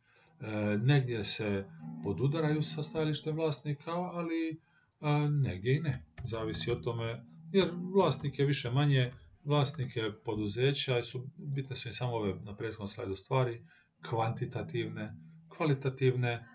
[0.40, 1.64] E, negdje se
[2.04, 4.60] podudaraju sa stajalištem vlasnika, ali
[5.00, 6.04] a, negdje i ne.
[6.24, 9.12] Zavisi o tome, jer vlasnik je više manje,
[9.44, 13.62] vlasnike poduzeća su, bitne su im samo ove na prethodnom slajdu stvari,
[14.08, 15.14] kvantitativne,
[15.48, 16.48] kvalitativne,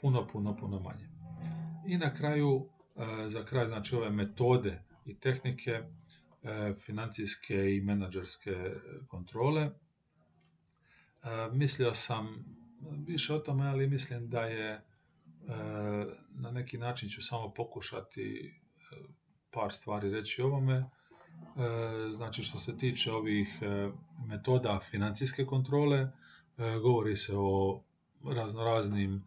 [0.00, 1.08] puno, puno, puno manje.
[1.86, 8.54] I na kraju E, za kraj znači ove metode i tehnike e, financijske i menadžerske
[9.06, 9.62] kontrole.
[9.62, 9.70] E,
[11.52, 12.44] mislio sam
[13.06, 14.84] više o tome, ali mislim da je
[16.30, 18.54] na neki način ću samo pokušati
[19.50, 20.90] par stvari reći o ovome.
[22.10, 23.48] Znači što se tiče ovih
[24.28, 26.08] metoda financijske kontrole,
[26.82, 27.82] govori se o
[28.34, 29.22] raznoraznim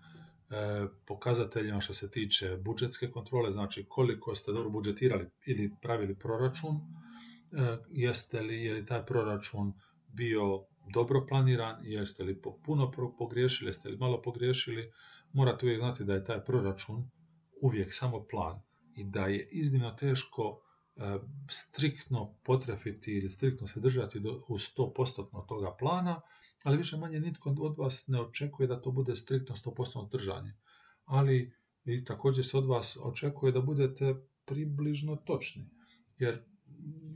[0.51, 6.75] E, pokazateljima što se tiče budžetske kontrole, znači koliko ste dobro budžetirali ili pravili proračun,
[6.75, 9.73] e, jeste li, je li taj proračun
[10.07, 14.91] bio dobro planiran, jeste li puno pogriješili, jeste li malo pogriješili,
[15.33, 17.09] morate uvijek znati da je taj proračun
[17.61, 18.61] uvijek samo plan
[18.95, 20.61] i da je iznimno teško
[20.95, 21.19] e,
[21.49, 26.21] striktno potrefiti ili striktno se držati u 100% toga plana,
[26.63, 30.53] ali više manje nitko od vas ne očekuje da to bude striktno 100% držanje.
[31.05, 31.53] Ali
[31.85, 34.15] i također se od vas očekuje da budete
[34.45, 35.69] približno točni.
[36.17, 36.43] Jer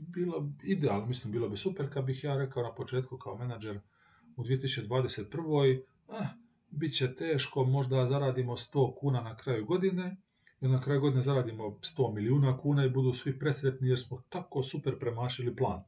[0.08, 3.80] bilo idealno, mislim, bilo bi super kad bih ja rekao na početku kao menadžer
[4.36, 5.82] u 2021.
[6.08, 6.26] Ah,
[6.76, 10.16] bit će teško, možda zaradimo 100 kuna na kraju godine,
[10.60, 14.62] i na kraju godine zaradimo 100 milijuna kuna i budu svi presretni jer smo tako
[14.62, 15.82] super premašili plan.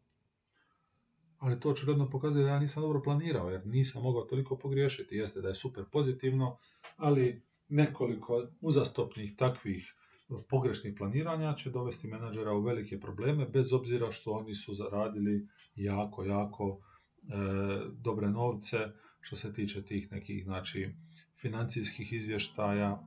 [1.38, 5.16] Ali to očigledno pokazuje da ja nisam dobro planirao, jer nisam mogao toliko pogriješiti.
[5.16, 6.56] Jeste da je super pozitivno,
[6.96, 9.94] ali nekoliko uzastopnih takvih
[10.48, 16.24] pogrešnih planiranja će dovesti menadžera u velike probleme, bez obzira što oni su zaradili jako,
[16.24, 16.78] jako
[17.22, 17.34] e,
[17.92, 18.78] dobre novce
[19.26, 20.94] što se tiče tih nekih znači,
[21.36, 23.02] financijskih izvještaja.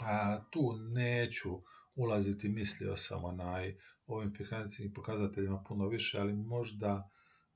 [0.00, 1.60] A, tu neću
[1.96, 3.76] ulaziti, mislio sam onaj,
[4.06, 7.10] ovim financijskim pokazateljima puno više, ali možda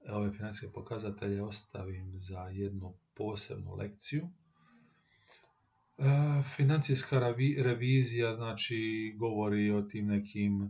[0.09, 4.28] ove financijske pokazatelje ostavim za jednu posebnu lekciju.
[5.99, 10.68] E, financijska revizija znači govori o tim nekim e,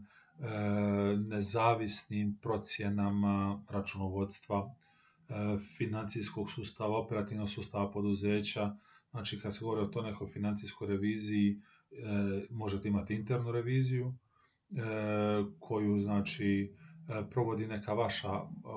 [1.16, 4.83] nezavisnim procjenama računovodstva, e,
[5.78, 8.76] financijskog sustava, operativnog sustava poduzeća.
[9.10, 11.60] Znači kad se govori o to nekoj financijskoj reviziji,
[12.50, 14.14] možete imati internu reviziju
[15.58, 16.74] koju znači
[17.30, 18.28] provodi neka vaša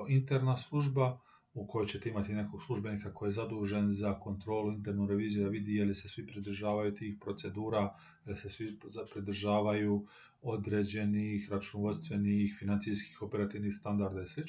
[0.08, 1.18] interna služba,
[1.54, 5.74] u kojoj ćete imati nekog službenika koji je zadužen za kontrolu, internu reviziju, da vidi
[5.74, 7.94] je li se svi pridržavaju tih procedura,
[8.26, 8.78] je li se svi
[9.12, 10.06] pridržavaju
[10.42, 14.40] određenih računovodstvenih, financijskih, operativnih standarda i sl.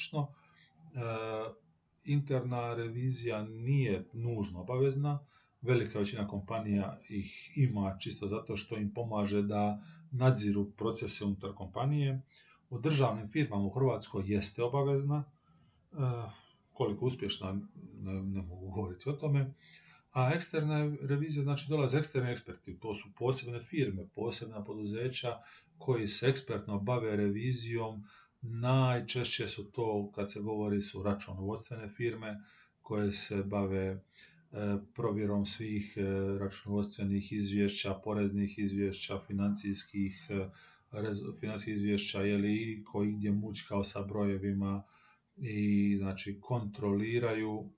[2.04, 5.20] Interna revizija nije nužno obavezna,
[5.62, 9.82] velika većina kompanija ih ima čisto zato što im pomaže da
[10.12, 12.22] nadziru procese unutar kompanije.
[12.70, 15.24] U državnim firmama u Hrvatskoj jeste obavezna,
[15.92, 15.96] e,
[16.74, 17.54] koliko uspješna,
[18.02, 19.54] ne, ne mogu govoriti o tome.
[20.12, 25.38] A eksterna revizija znači dolaze eksterni eksperti, to su posebne firme, posebna poduzeća
[25.78, 28.04] koji se ekspertno bave revizijom.
[28.42, 32.38] Najčešće su to, kad se govori, su računovodstvene firme
[32.82, 34.00] koje se bave e,
[34.96, 36.04] provjerom svih e,
[36.40, 40.50] računovodstvenih izvješća, poreznih izvješća, financijskih, e,
[41.40, 44.84] financijskih izvješća, je li koji gdje mučkao sa brojevima,
[45.42, 47.70] i znači kontroliraju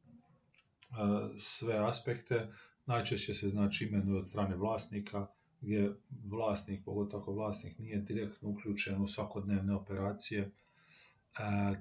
[1.37, 2.51] sve aspekte.
[2.85, 5.27] Najčešće se znači imenuje od strane vlasnika,
[5.61, 5.95] gdje
[6.29, 10.51] vlasnik, pogotovo ako vlasnik nije direktno uključen u svakodnevne operacije,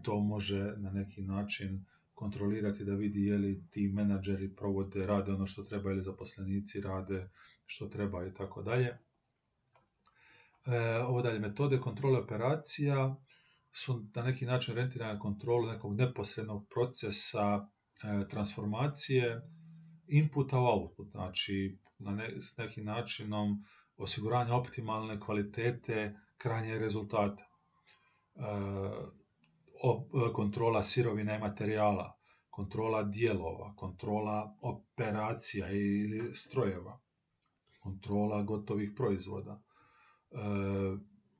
[0.02, 5.46] to može na neki način kontrolirati da vidi je li ti menadžeri provode, rade ono
[5.46, 7.30] što treba ili zaposlenici rade
[7.66, 8.98] što treba i tako dalje.
[10.66, 13.16] E, ovo dalje metode kontrole operacija
[13.72, 17.68] su na neki način orijentirane na kontrolu nekog neposrednog procesa
[18.02, 19.42] e, transformacije
[20.10, 23.64] inputa u output, znači na ne, s nekim načinom
[23.96, 27.44] osiguranja optimalne kvalitete krajnje rezultata.
[27.44, 28.40] E,
[29.82, 32.18] o, kontrola sirovina i materijala,
[32.50, 37.00] kontrola dijelova, kontrola operacija ili strojeva,
[37.82, 39.62] kontrola gotovih proizvoda,
[40.30, 40.36] e,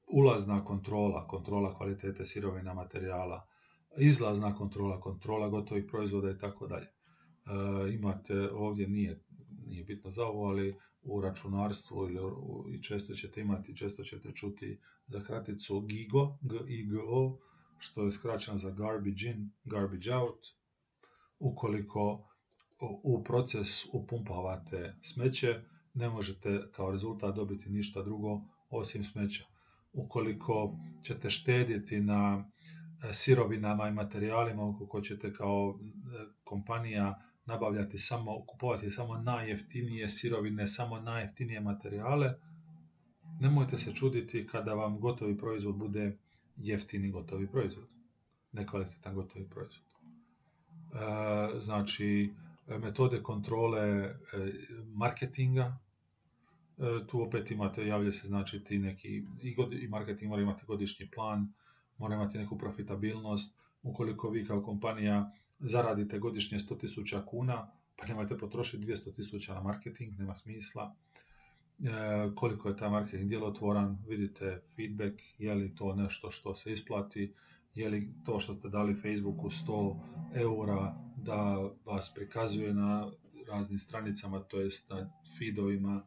[0.07, 3.47] ulazna kontrola, kontrola kvalitete sirovina materijala,
[3.97, 6.87] izlazna kontrola, kontrola gotovih proizvoda i tako dalje.
[7.47, 9.23] E, imate, ovdje nije,
[9.67, 12.21] nije bitno za ovo, ali u računarstvu ili
[12.75, 17.39] i često ćete imati, često ćete čuti za kraticu GIGO, G-I-G-O,
[17.79, 20.47] što je skraćeno za garbage in, garbage out.
[21.39, 22.27] Ukoliko
[23.03, 25.61] u proces upumpavate smeće,
[25.95, 29.45] ne možete kao rezultat dobiti ništa drugo osim smeća
[29.93, 32.45] ukoliko ćete štediti na
[33.09, 40.67] e, sirovinama i materijalima, ukoliko ćete kao e, kompanija nabavljati samo, kupovati samo najjeftinije sirovine,
[40.67, 42.35] samo najjeftinije materijale,
[43.41, 46.17] nemojte se čuditi kada vam gotovi proizvod bude
[46.57, 47.89] jeftini gotovi proizvod,
[48.53, 49.87] nekvalitetan gotovi proizvod.
[50.95, 52.31] E, znači,
[52.67, 54.15] metode kontrole
[54.95, 55.79] marketinga,
[56.81, 60.67] E, tu opet imate, javlja se znači ti neki, i, god, i marketing mora imati
[60.67, 61.53] godišnji plan,
[61.99, 68.87] mora imati neku profitabilnost, ukoliko vi kao kompanija zaradite godišnje 100.000 kuna, pa nemojte potrošiti
[68.87, 70.95] 200.000 na marketing, nema smisla.
[71.85, 77.35] E, koliko je taj marketing djelotvoran, vidite feedback, je li to nešto što se isplati,
[77.75, 79.97] je li to što ste dali Facebooku 100
[80.35, 83.11] eura da vas prikazuje na
[83.51, 86.05] raznim stranicama, to jest na feedovima e,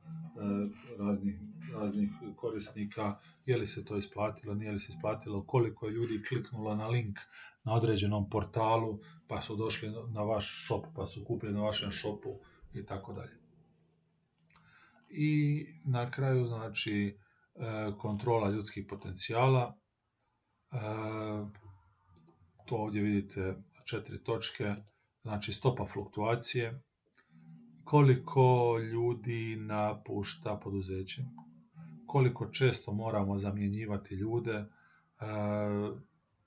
[1.00, 1.40] raznih,
[1.74, 6.76] raznih korisnika, je li se to isplatilo, nije li se isplatilo, koliko je ljudi kliknulo
[6.76, 7.20] na link
[7.64, 12.40] na određenom portalu, pa su došli na vaš shop, pa su kupili na vašem shopu
[12.74, 13.38] i tako dalje.
[15.10, 17.18] I na kraju, znači,
[17.56, 19.78] e, kontrola ljudskih potencijala,
[22.66, 24.76] to ovdje vidite četiri točke,
[25.22, 26.82] znači stopa fluktuacije,
[27.84, 31.22] koliko ljudi napušta poduzeće,
[32.06, 34.66] koliko često moramo zamjenjivati ljude,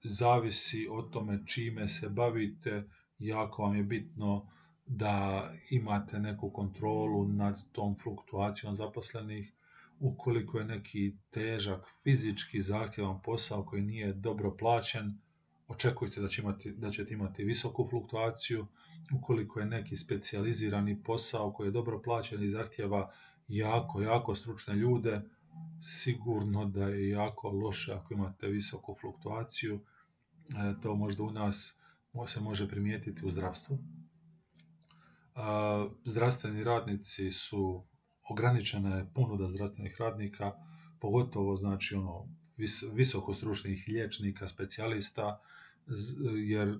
[0.05, 4.49] zavisi o tome čime se bavite, jako vam je bitno
[4.87, 9.53] da imate neku kontrolu nad tom fluktuacijom zaposlenih,
[10.01, 15.19] ukoliko je neki težak, fizički zahtjevan posao koji nije dobro plaćen,
[15.69, 18.67] očekujte da, će imati, da ćete imati visoku fluktuaciju.
[19.15, 23.11] Ukoliko je neki specijalizirani posao koji je dobro plaćen i zahtjeva
[23.49, 25.23] jako, jako stručne ljude,
[25.81, 29.81] sigurno da je jako loše ako imate visoku fluktuaciju.
[30.49, 31.79] E, to možda u nas
[32.27, 33.79] se može primijetiti u zdravstvu.
[36.05, 37.85] Zdravstveni radnici su
[38.31, 40.53] ograničena je ponuda zdravstvenih radnika,
[41.01, 42.29] pogotovo znači ono
[42.93, 45.41] visoko stručnih liječnika, specijalista,
[46.47, 46.79] jer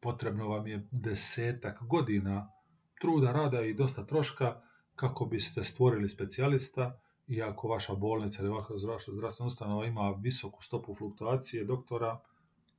[0.00, 2.52] potrebno vam je desetak godina
[3.00, 4.60] truda, rada i dosta troška
[4.96, 8.50] kako biste stvorili specijalista i ako vaša bolnica ili
[8.88, 12.20] vaša zdravstvena ustanova ima visoku stopu fluktuacije doktora,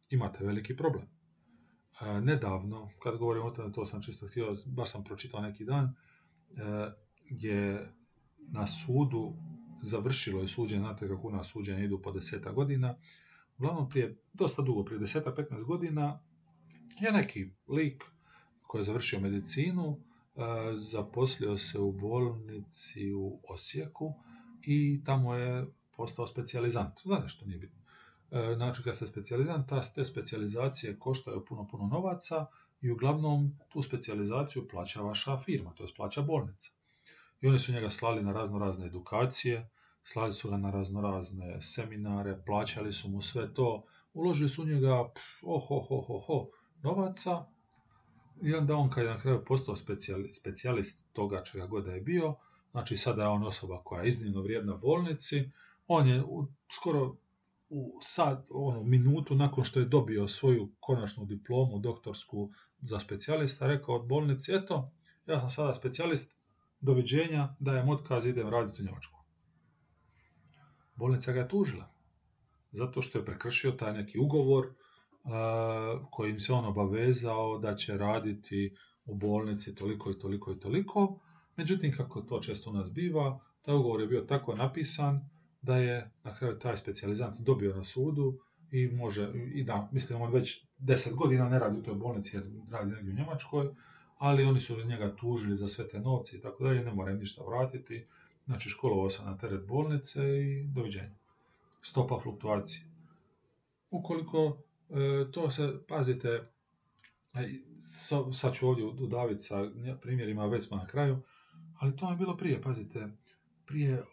[0.10, 1.06] imate veliki problem.
[2.02, 5.86] E, nedavno, kad govorim o tome, to sam čisto htio, baš sam pročitao neki dan,
[5.86, 5.94] e,
[7.30, 7.94] je
[8.38, 9.34] na sudu
[9.82, 12.96] završilo je suđenje, znate kako nas suđenje idu po deseta godina,
[13.58, 16.20] uglavnom prije, dosta dugo, prije deseta, 15 godina,
[17.00, 18.04] je neki lik
[18.62, 20.00] koji je završio medicinu,
[20.36, 20.42] e,
[20.76, 24.14] zaposlio se u bolnici u Osijeku
[24.62, 25.68] i tamo je
[25.98, 26.94] postao specijalizant.
[27.06, 27.80] Za nešto nije bitno.
[28.32, 32.46] E, znači, kad ste specijalizant, te specijalizacije koštaju puno, puno novaca
[32.82, 36.79] i uglavnom tu specijalizaciju plaća vaša firma, to je plaća bolnica.
[37.42, 39.70] I oni su njega slali na razno razne edukacije,
[40.04, 43.84] slali su ga na razno razne seminare, plaćali su mu sve to,
[44.14, 45.10] uložili su njega
[45.44, 46.50] oho, ho, ho, ho,
[46.84, 47.46] novaca.
[48.42, 49.76] I onda on kad je na kraju postao
[50.40, 52.36] specijalist toga čega god je bio,
[52.72, 55.52] znači sada je on osoba koja je iznimno vrijedna bolnici,
[55.88, 56.24] on je
[56.76, 57.16] skoro
[57.70, 63.96] u sad, ono, minutu nakon što je dobio svoju konačnu diplomu doktorsku za specijalista, rekao
[63.96, 64.92] od bolnici, eto,
[65.26, 66.39] ja sam sada specijalist,
[66.82, 69.20] doviđenja, dajem otkaz, idem raditi u Njemačku.
[70.96, 71.92] Bolnica ga je tužila,
[72.72, 75.32] zato što je prekršio taj neki ugovor uh,
[76.12, 78.76] kojim se on obavezao da će raditi
[79.06, 81.20] u bolnici toliko i toliko i toliko.
[81.56, 85.30] Međutim, kako to često u nas biva, taj ugovor je bio tako napisan
[85.62, 88.40] da je na kraju taj specijalizant dobio na sudu
[88.72, 92.44] i može, i da, mislim, on već deset godina ne radi u toj bolnici jer
[92.72, 93.70] radi negdje u Njemačkoj,
[94.20, 97.44] ali oni su njega tužili za sve te novce i tako dalje, ne mora ništa
[97.44, 98.06] vratiti,
[98.46, 101.16] znači školovao se na teret bolnice i doviđenja.
[101.82, 102.84] Stopa fluktuacije.
[103.92, 104.58] Ukoliko
[104.90, 106.52] e, to se, pazite,
[108.34, 111.22] sad ću ovdje udaviti sa primjerima, već na kraju,
[111.80, 113.08] ali to je bilo prije, pazite,
[113.66, 114.04] prije,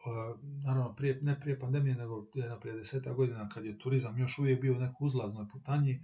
[0.65, 4.61] naravno, prije, ne prije pandemije, nego jedna prije deseta godina, kad je turizam još uvijek
[4.61, 6.01] bio u nekoj uzlaznoj putanji,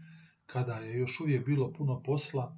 [0.46, 2.56] kada je još uvijek bilo puno posla,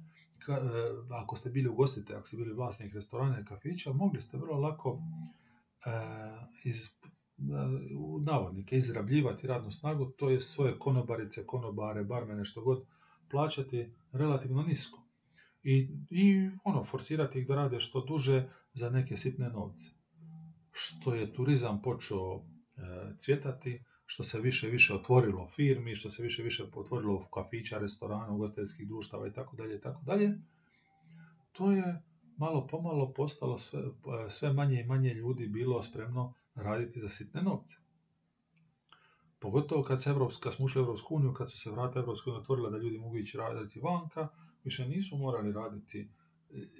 [0.53, 0.61] e,
[1.09, 4.99] ako ste bili ugostite, ako ste bili vlasnik restorana i kafića, mogli ste vrlo lako
[5.85, 5.89] e,
[6.63, 6.75] iz
[7.97, 12.85] u navodnike izrabljivati radnu snagu, to je svoje konobarice, konobare, barmene, što god
[13.29, 15.01] plaćati relativno nisko.
[15.63, 19.89] I, i ono, forsirati ih da rade što duže za neke sitne novce.
[20.71, 22.41] Što je turizam počeo e,
[23.19, 28.87] cvjetati, što se više više otvorilo firmi, što se više više otvorilo kafića, restorana, ugostiteljskih
[28.87, 30.37] društava i tako dalje tako dalje,
[31.51, 32.03] to je
[32.37, 33.81] malo pomalo postalo sve,
[34.29, 37.77] sve manje i manje ljudi bilo spremno raditi za sitne novce.
[39.39, 42.69] Pogotovo kad, se Evropska, smo ušli Evropsku uniju, kad su se vrata Evropske unije otvorila
[42.69, 44.27] da ljudi mogu ići raditi vanka,
[44.63, 46.07] više nisu morali raditi e,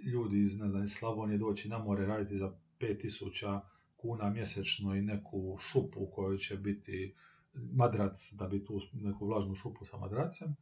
[0.03, 3.61] ljudi iz, ne znam, Slavonije doći na more raditi za 5000
[4.05, 7.15] kuna mjesečno i neku šupu u kojoj će biti
[7.53, 10.55] madrac da bi tu neku vlažnu šupu sa madracem,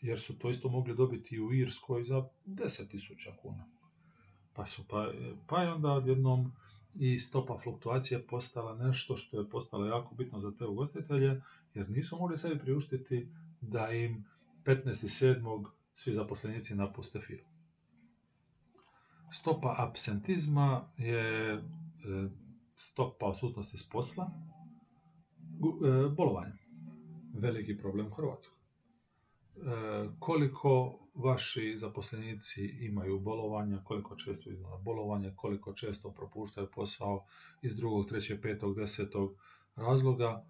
[0.00, 3.68] jer su to isto mogli dobiti u Irskoj za 10.000 kuna.
[4.52, 5.12] Pa su pa,
[5.46, 6.52] pa je onda odjednom
[6.94, 11.42] i stopa fluktuacije postala nešto što je postalo jako bitno za te ugostitelje,
[11.74, 13.28] jer nisu mogli sebi priuštiti
[13.60, 14.24] da im
[14.64, 15.64] 15.7.
[15.94, 17.48] svi zaposlenici napuste firmu.
[19.30, 21.60] Stopa absentizma je e,
[22.76, 26.52] stopa odsutnosti s posla, e, bolovanje.
[27.34, 28.58] Veliki problem u Hrvatskoj.
[28.58, 29.60] E,
[30.18, 37.24] koliko vaši zaposlenici imaju bolovanja, koliko često idu na bolovanje, koliko često propuštaju posao
[37.62, 39.34] iz drugog, trećeg, petog, desetog
[39.76, 40.44] razloga.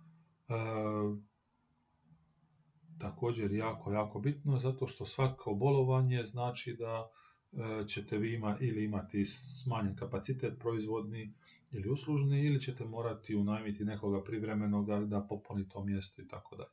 [2.99, 7.11] također jako, jako bitno, zato što svako bolovanje znači da
[7.53, 11.35] e, ćete vi ima, ili imati smanjen kapacitet proizvodni
[11.75, 16.71] ili uslužni, ili ćete morati unajmiti nekoga privremenoga da popuni to mjesto i tako dalje.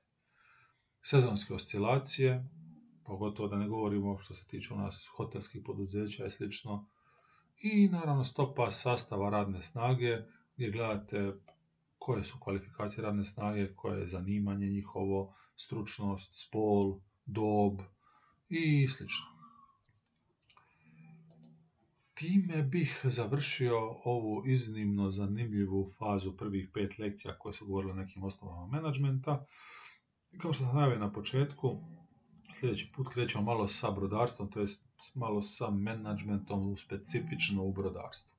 [1.01, 2.49] Sezonske oscilacije,
[3.05, 6.89] pogotovo da ne govorimo što se tiče u nas hotelskih poduzeća i slično,
[7.61, 10.17] i naravno stopa sastava radne snage,
[10.55, 11.33] gdje gledate
[11.97, 17.79] koje su kvalifikacije radne snage, koje je zanimanje njihovo, stručnost, spol, dob
[18.49, 19.03] i sl.
[22.21, 28.23] Time bih završio ovu iznimno zanimljivu fazu prvih pet lekcija koje su govorile o nekim
[28.23, 29.45] osnovama menadžmenta.
[30.37, 31.83] Kao što sam najavio na početku,
[32.51, 34.83] sljedeći put krećemo malo sa brodarstvom, to jest
[35.15, 38.37] malo sa menadžmentom specifično u brodarstvu.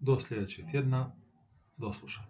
[0.00, 1.16] Do sljedećeg tjedna,
[1.76, 2.27] do slušanja.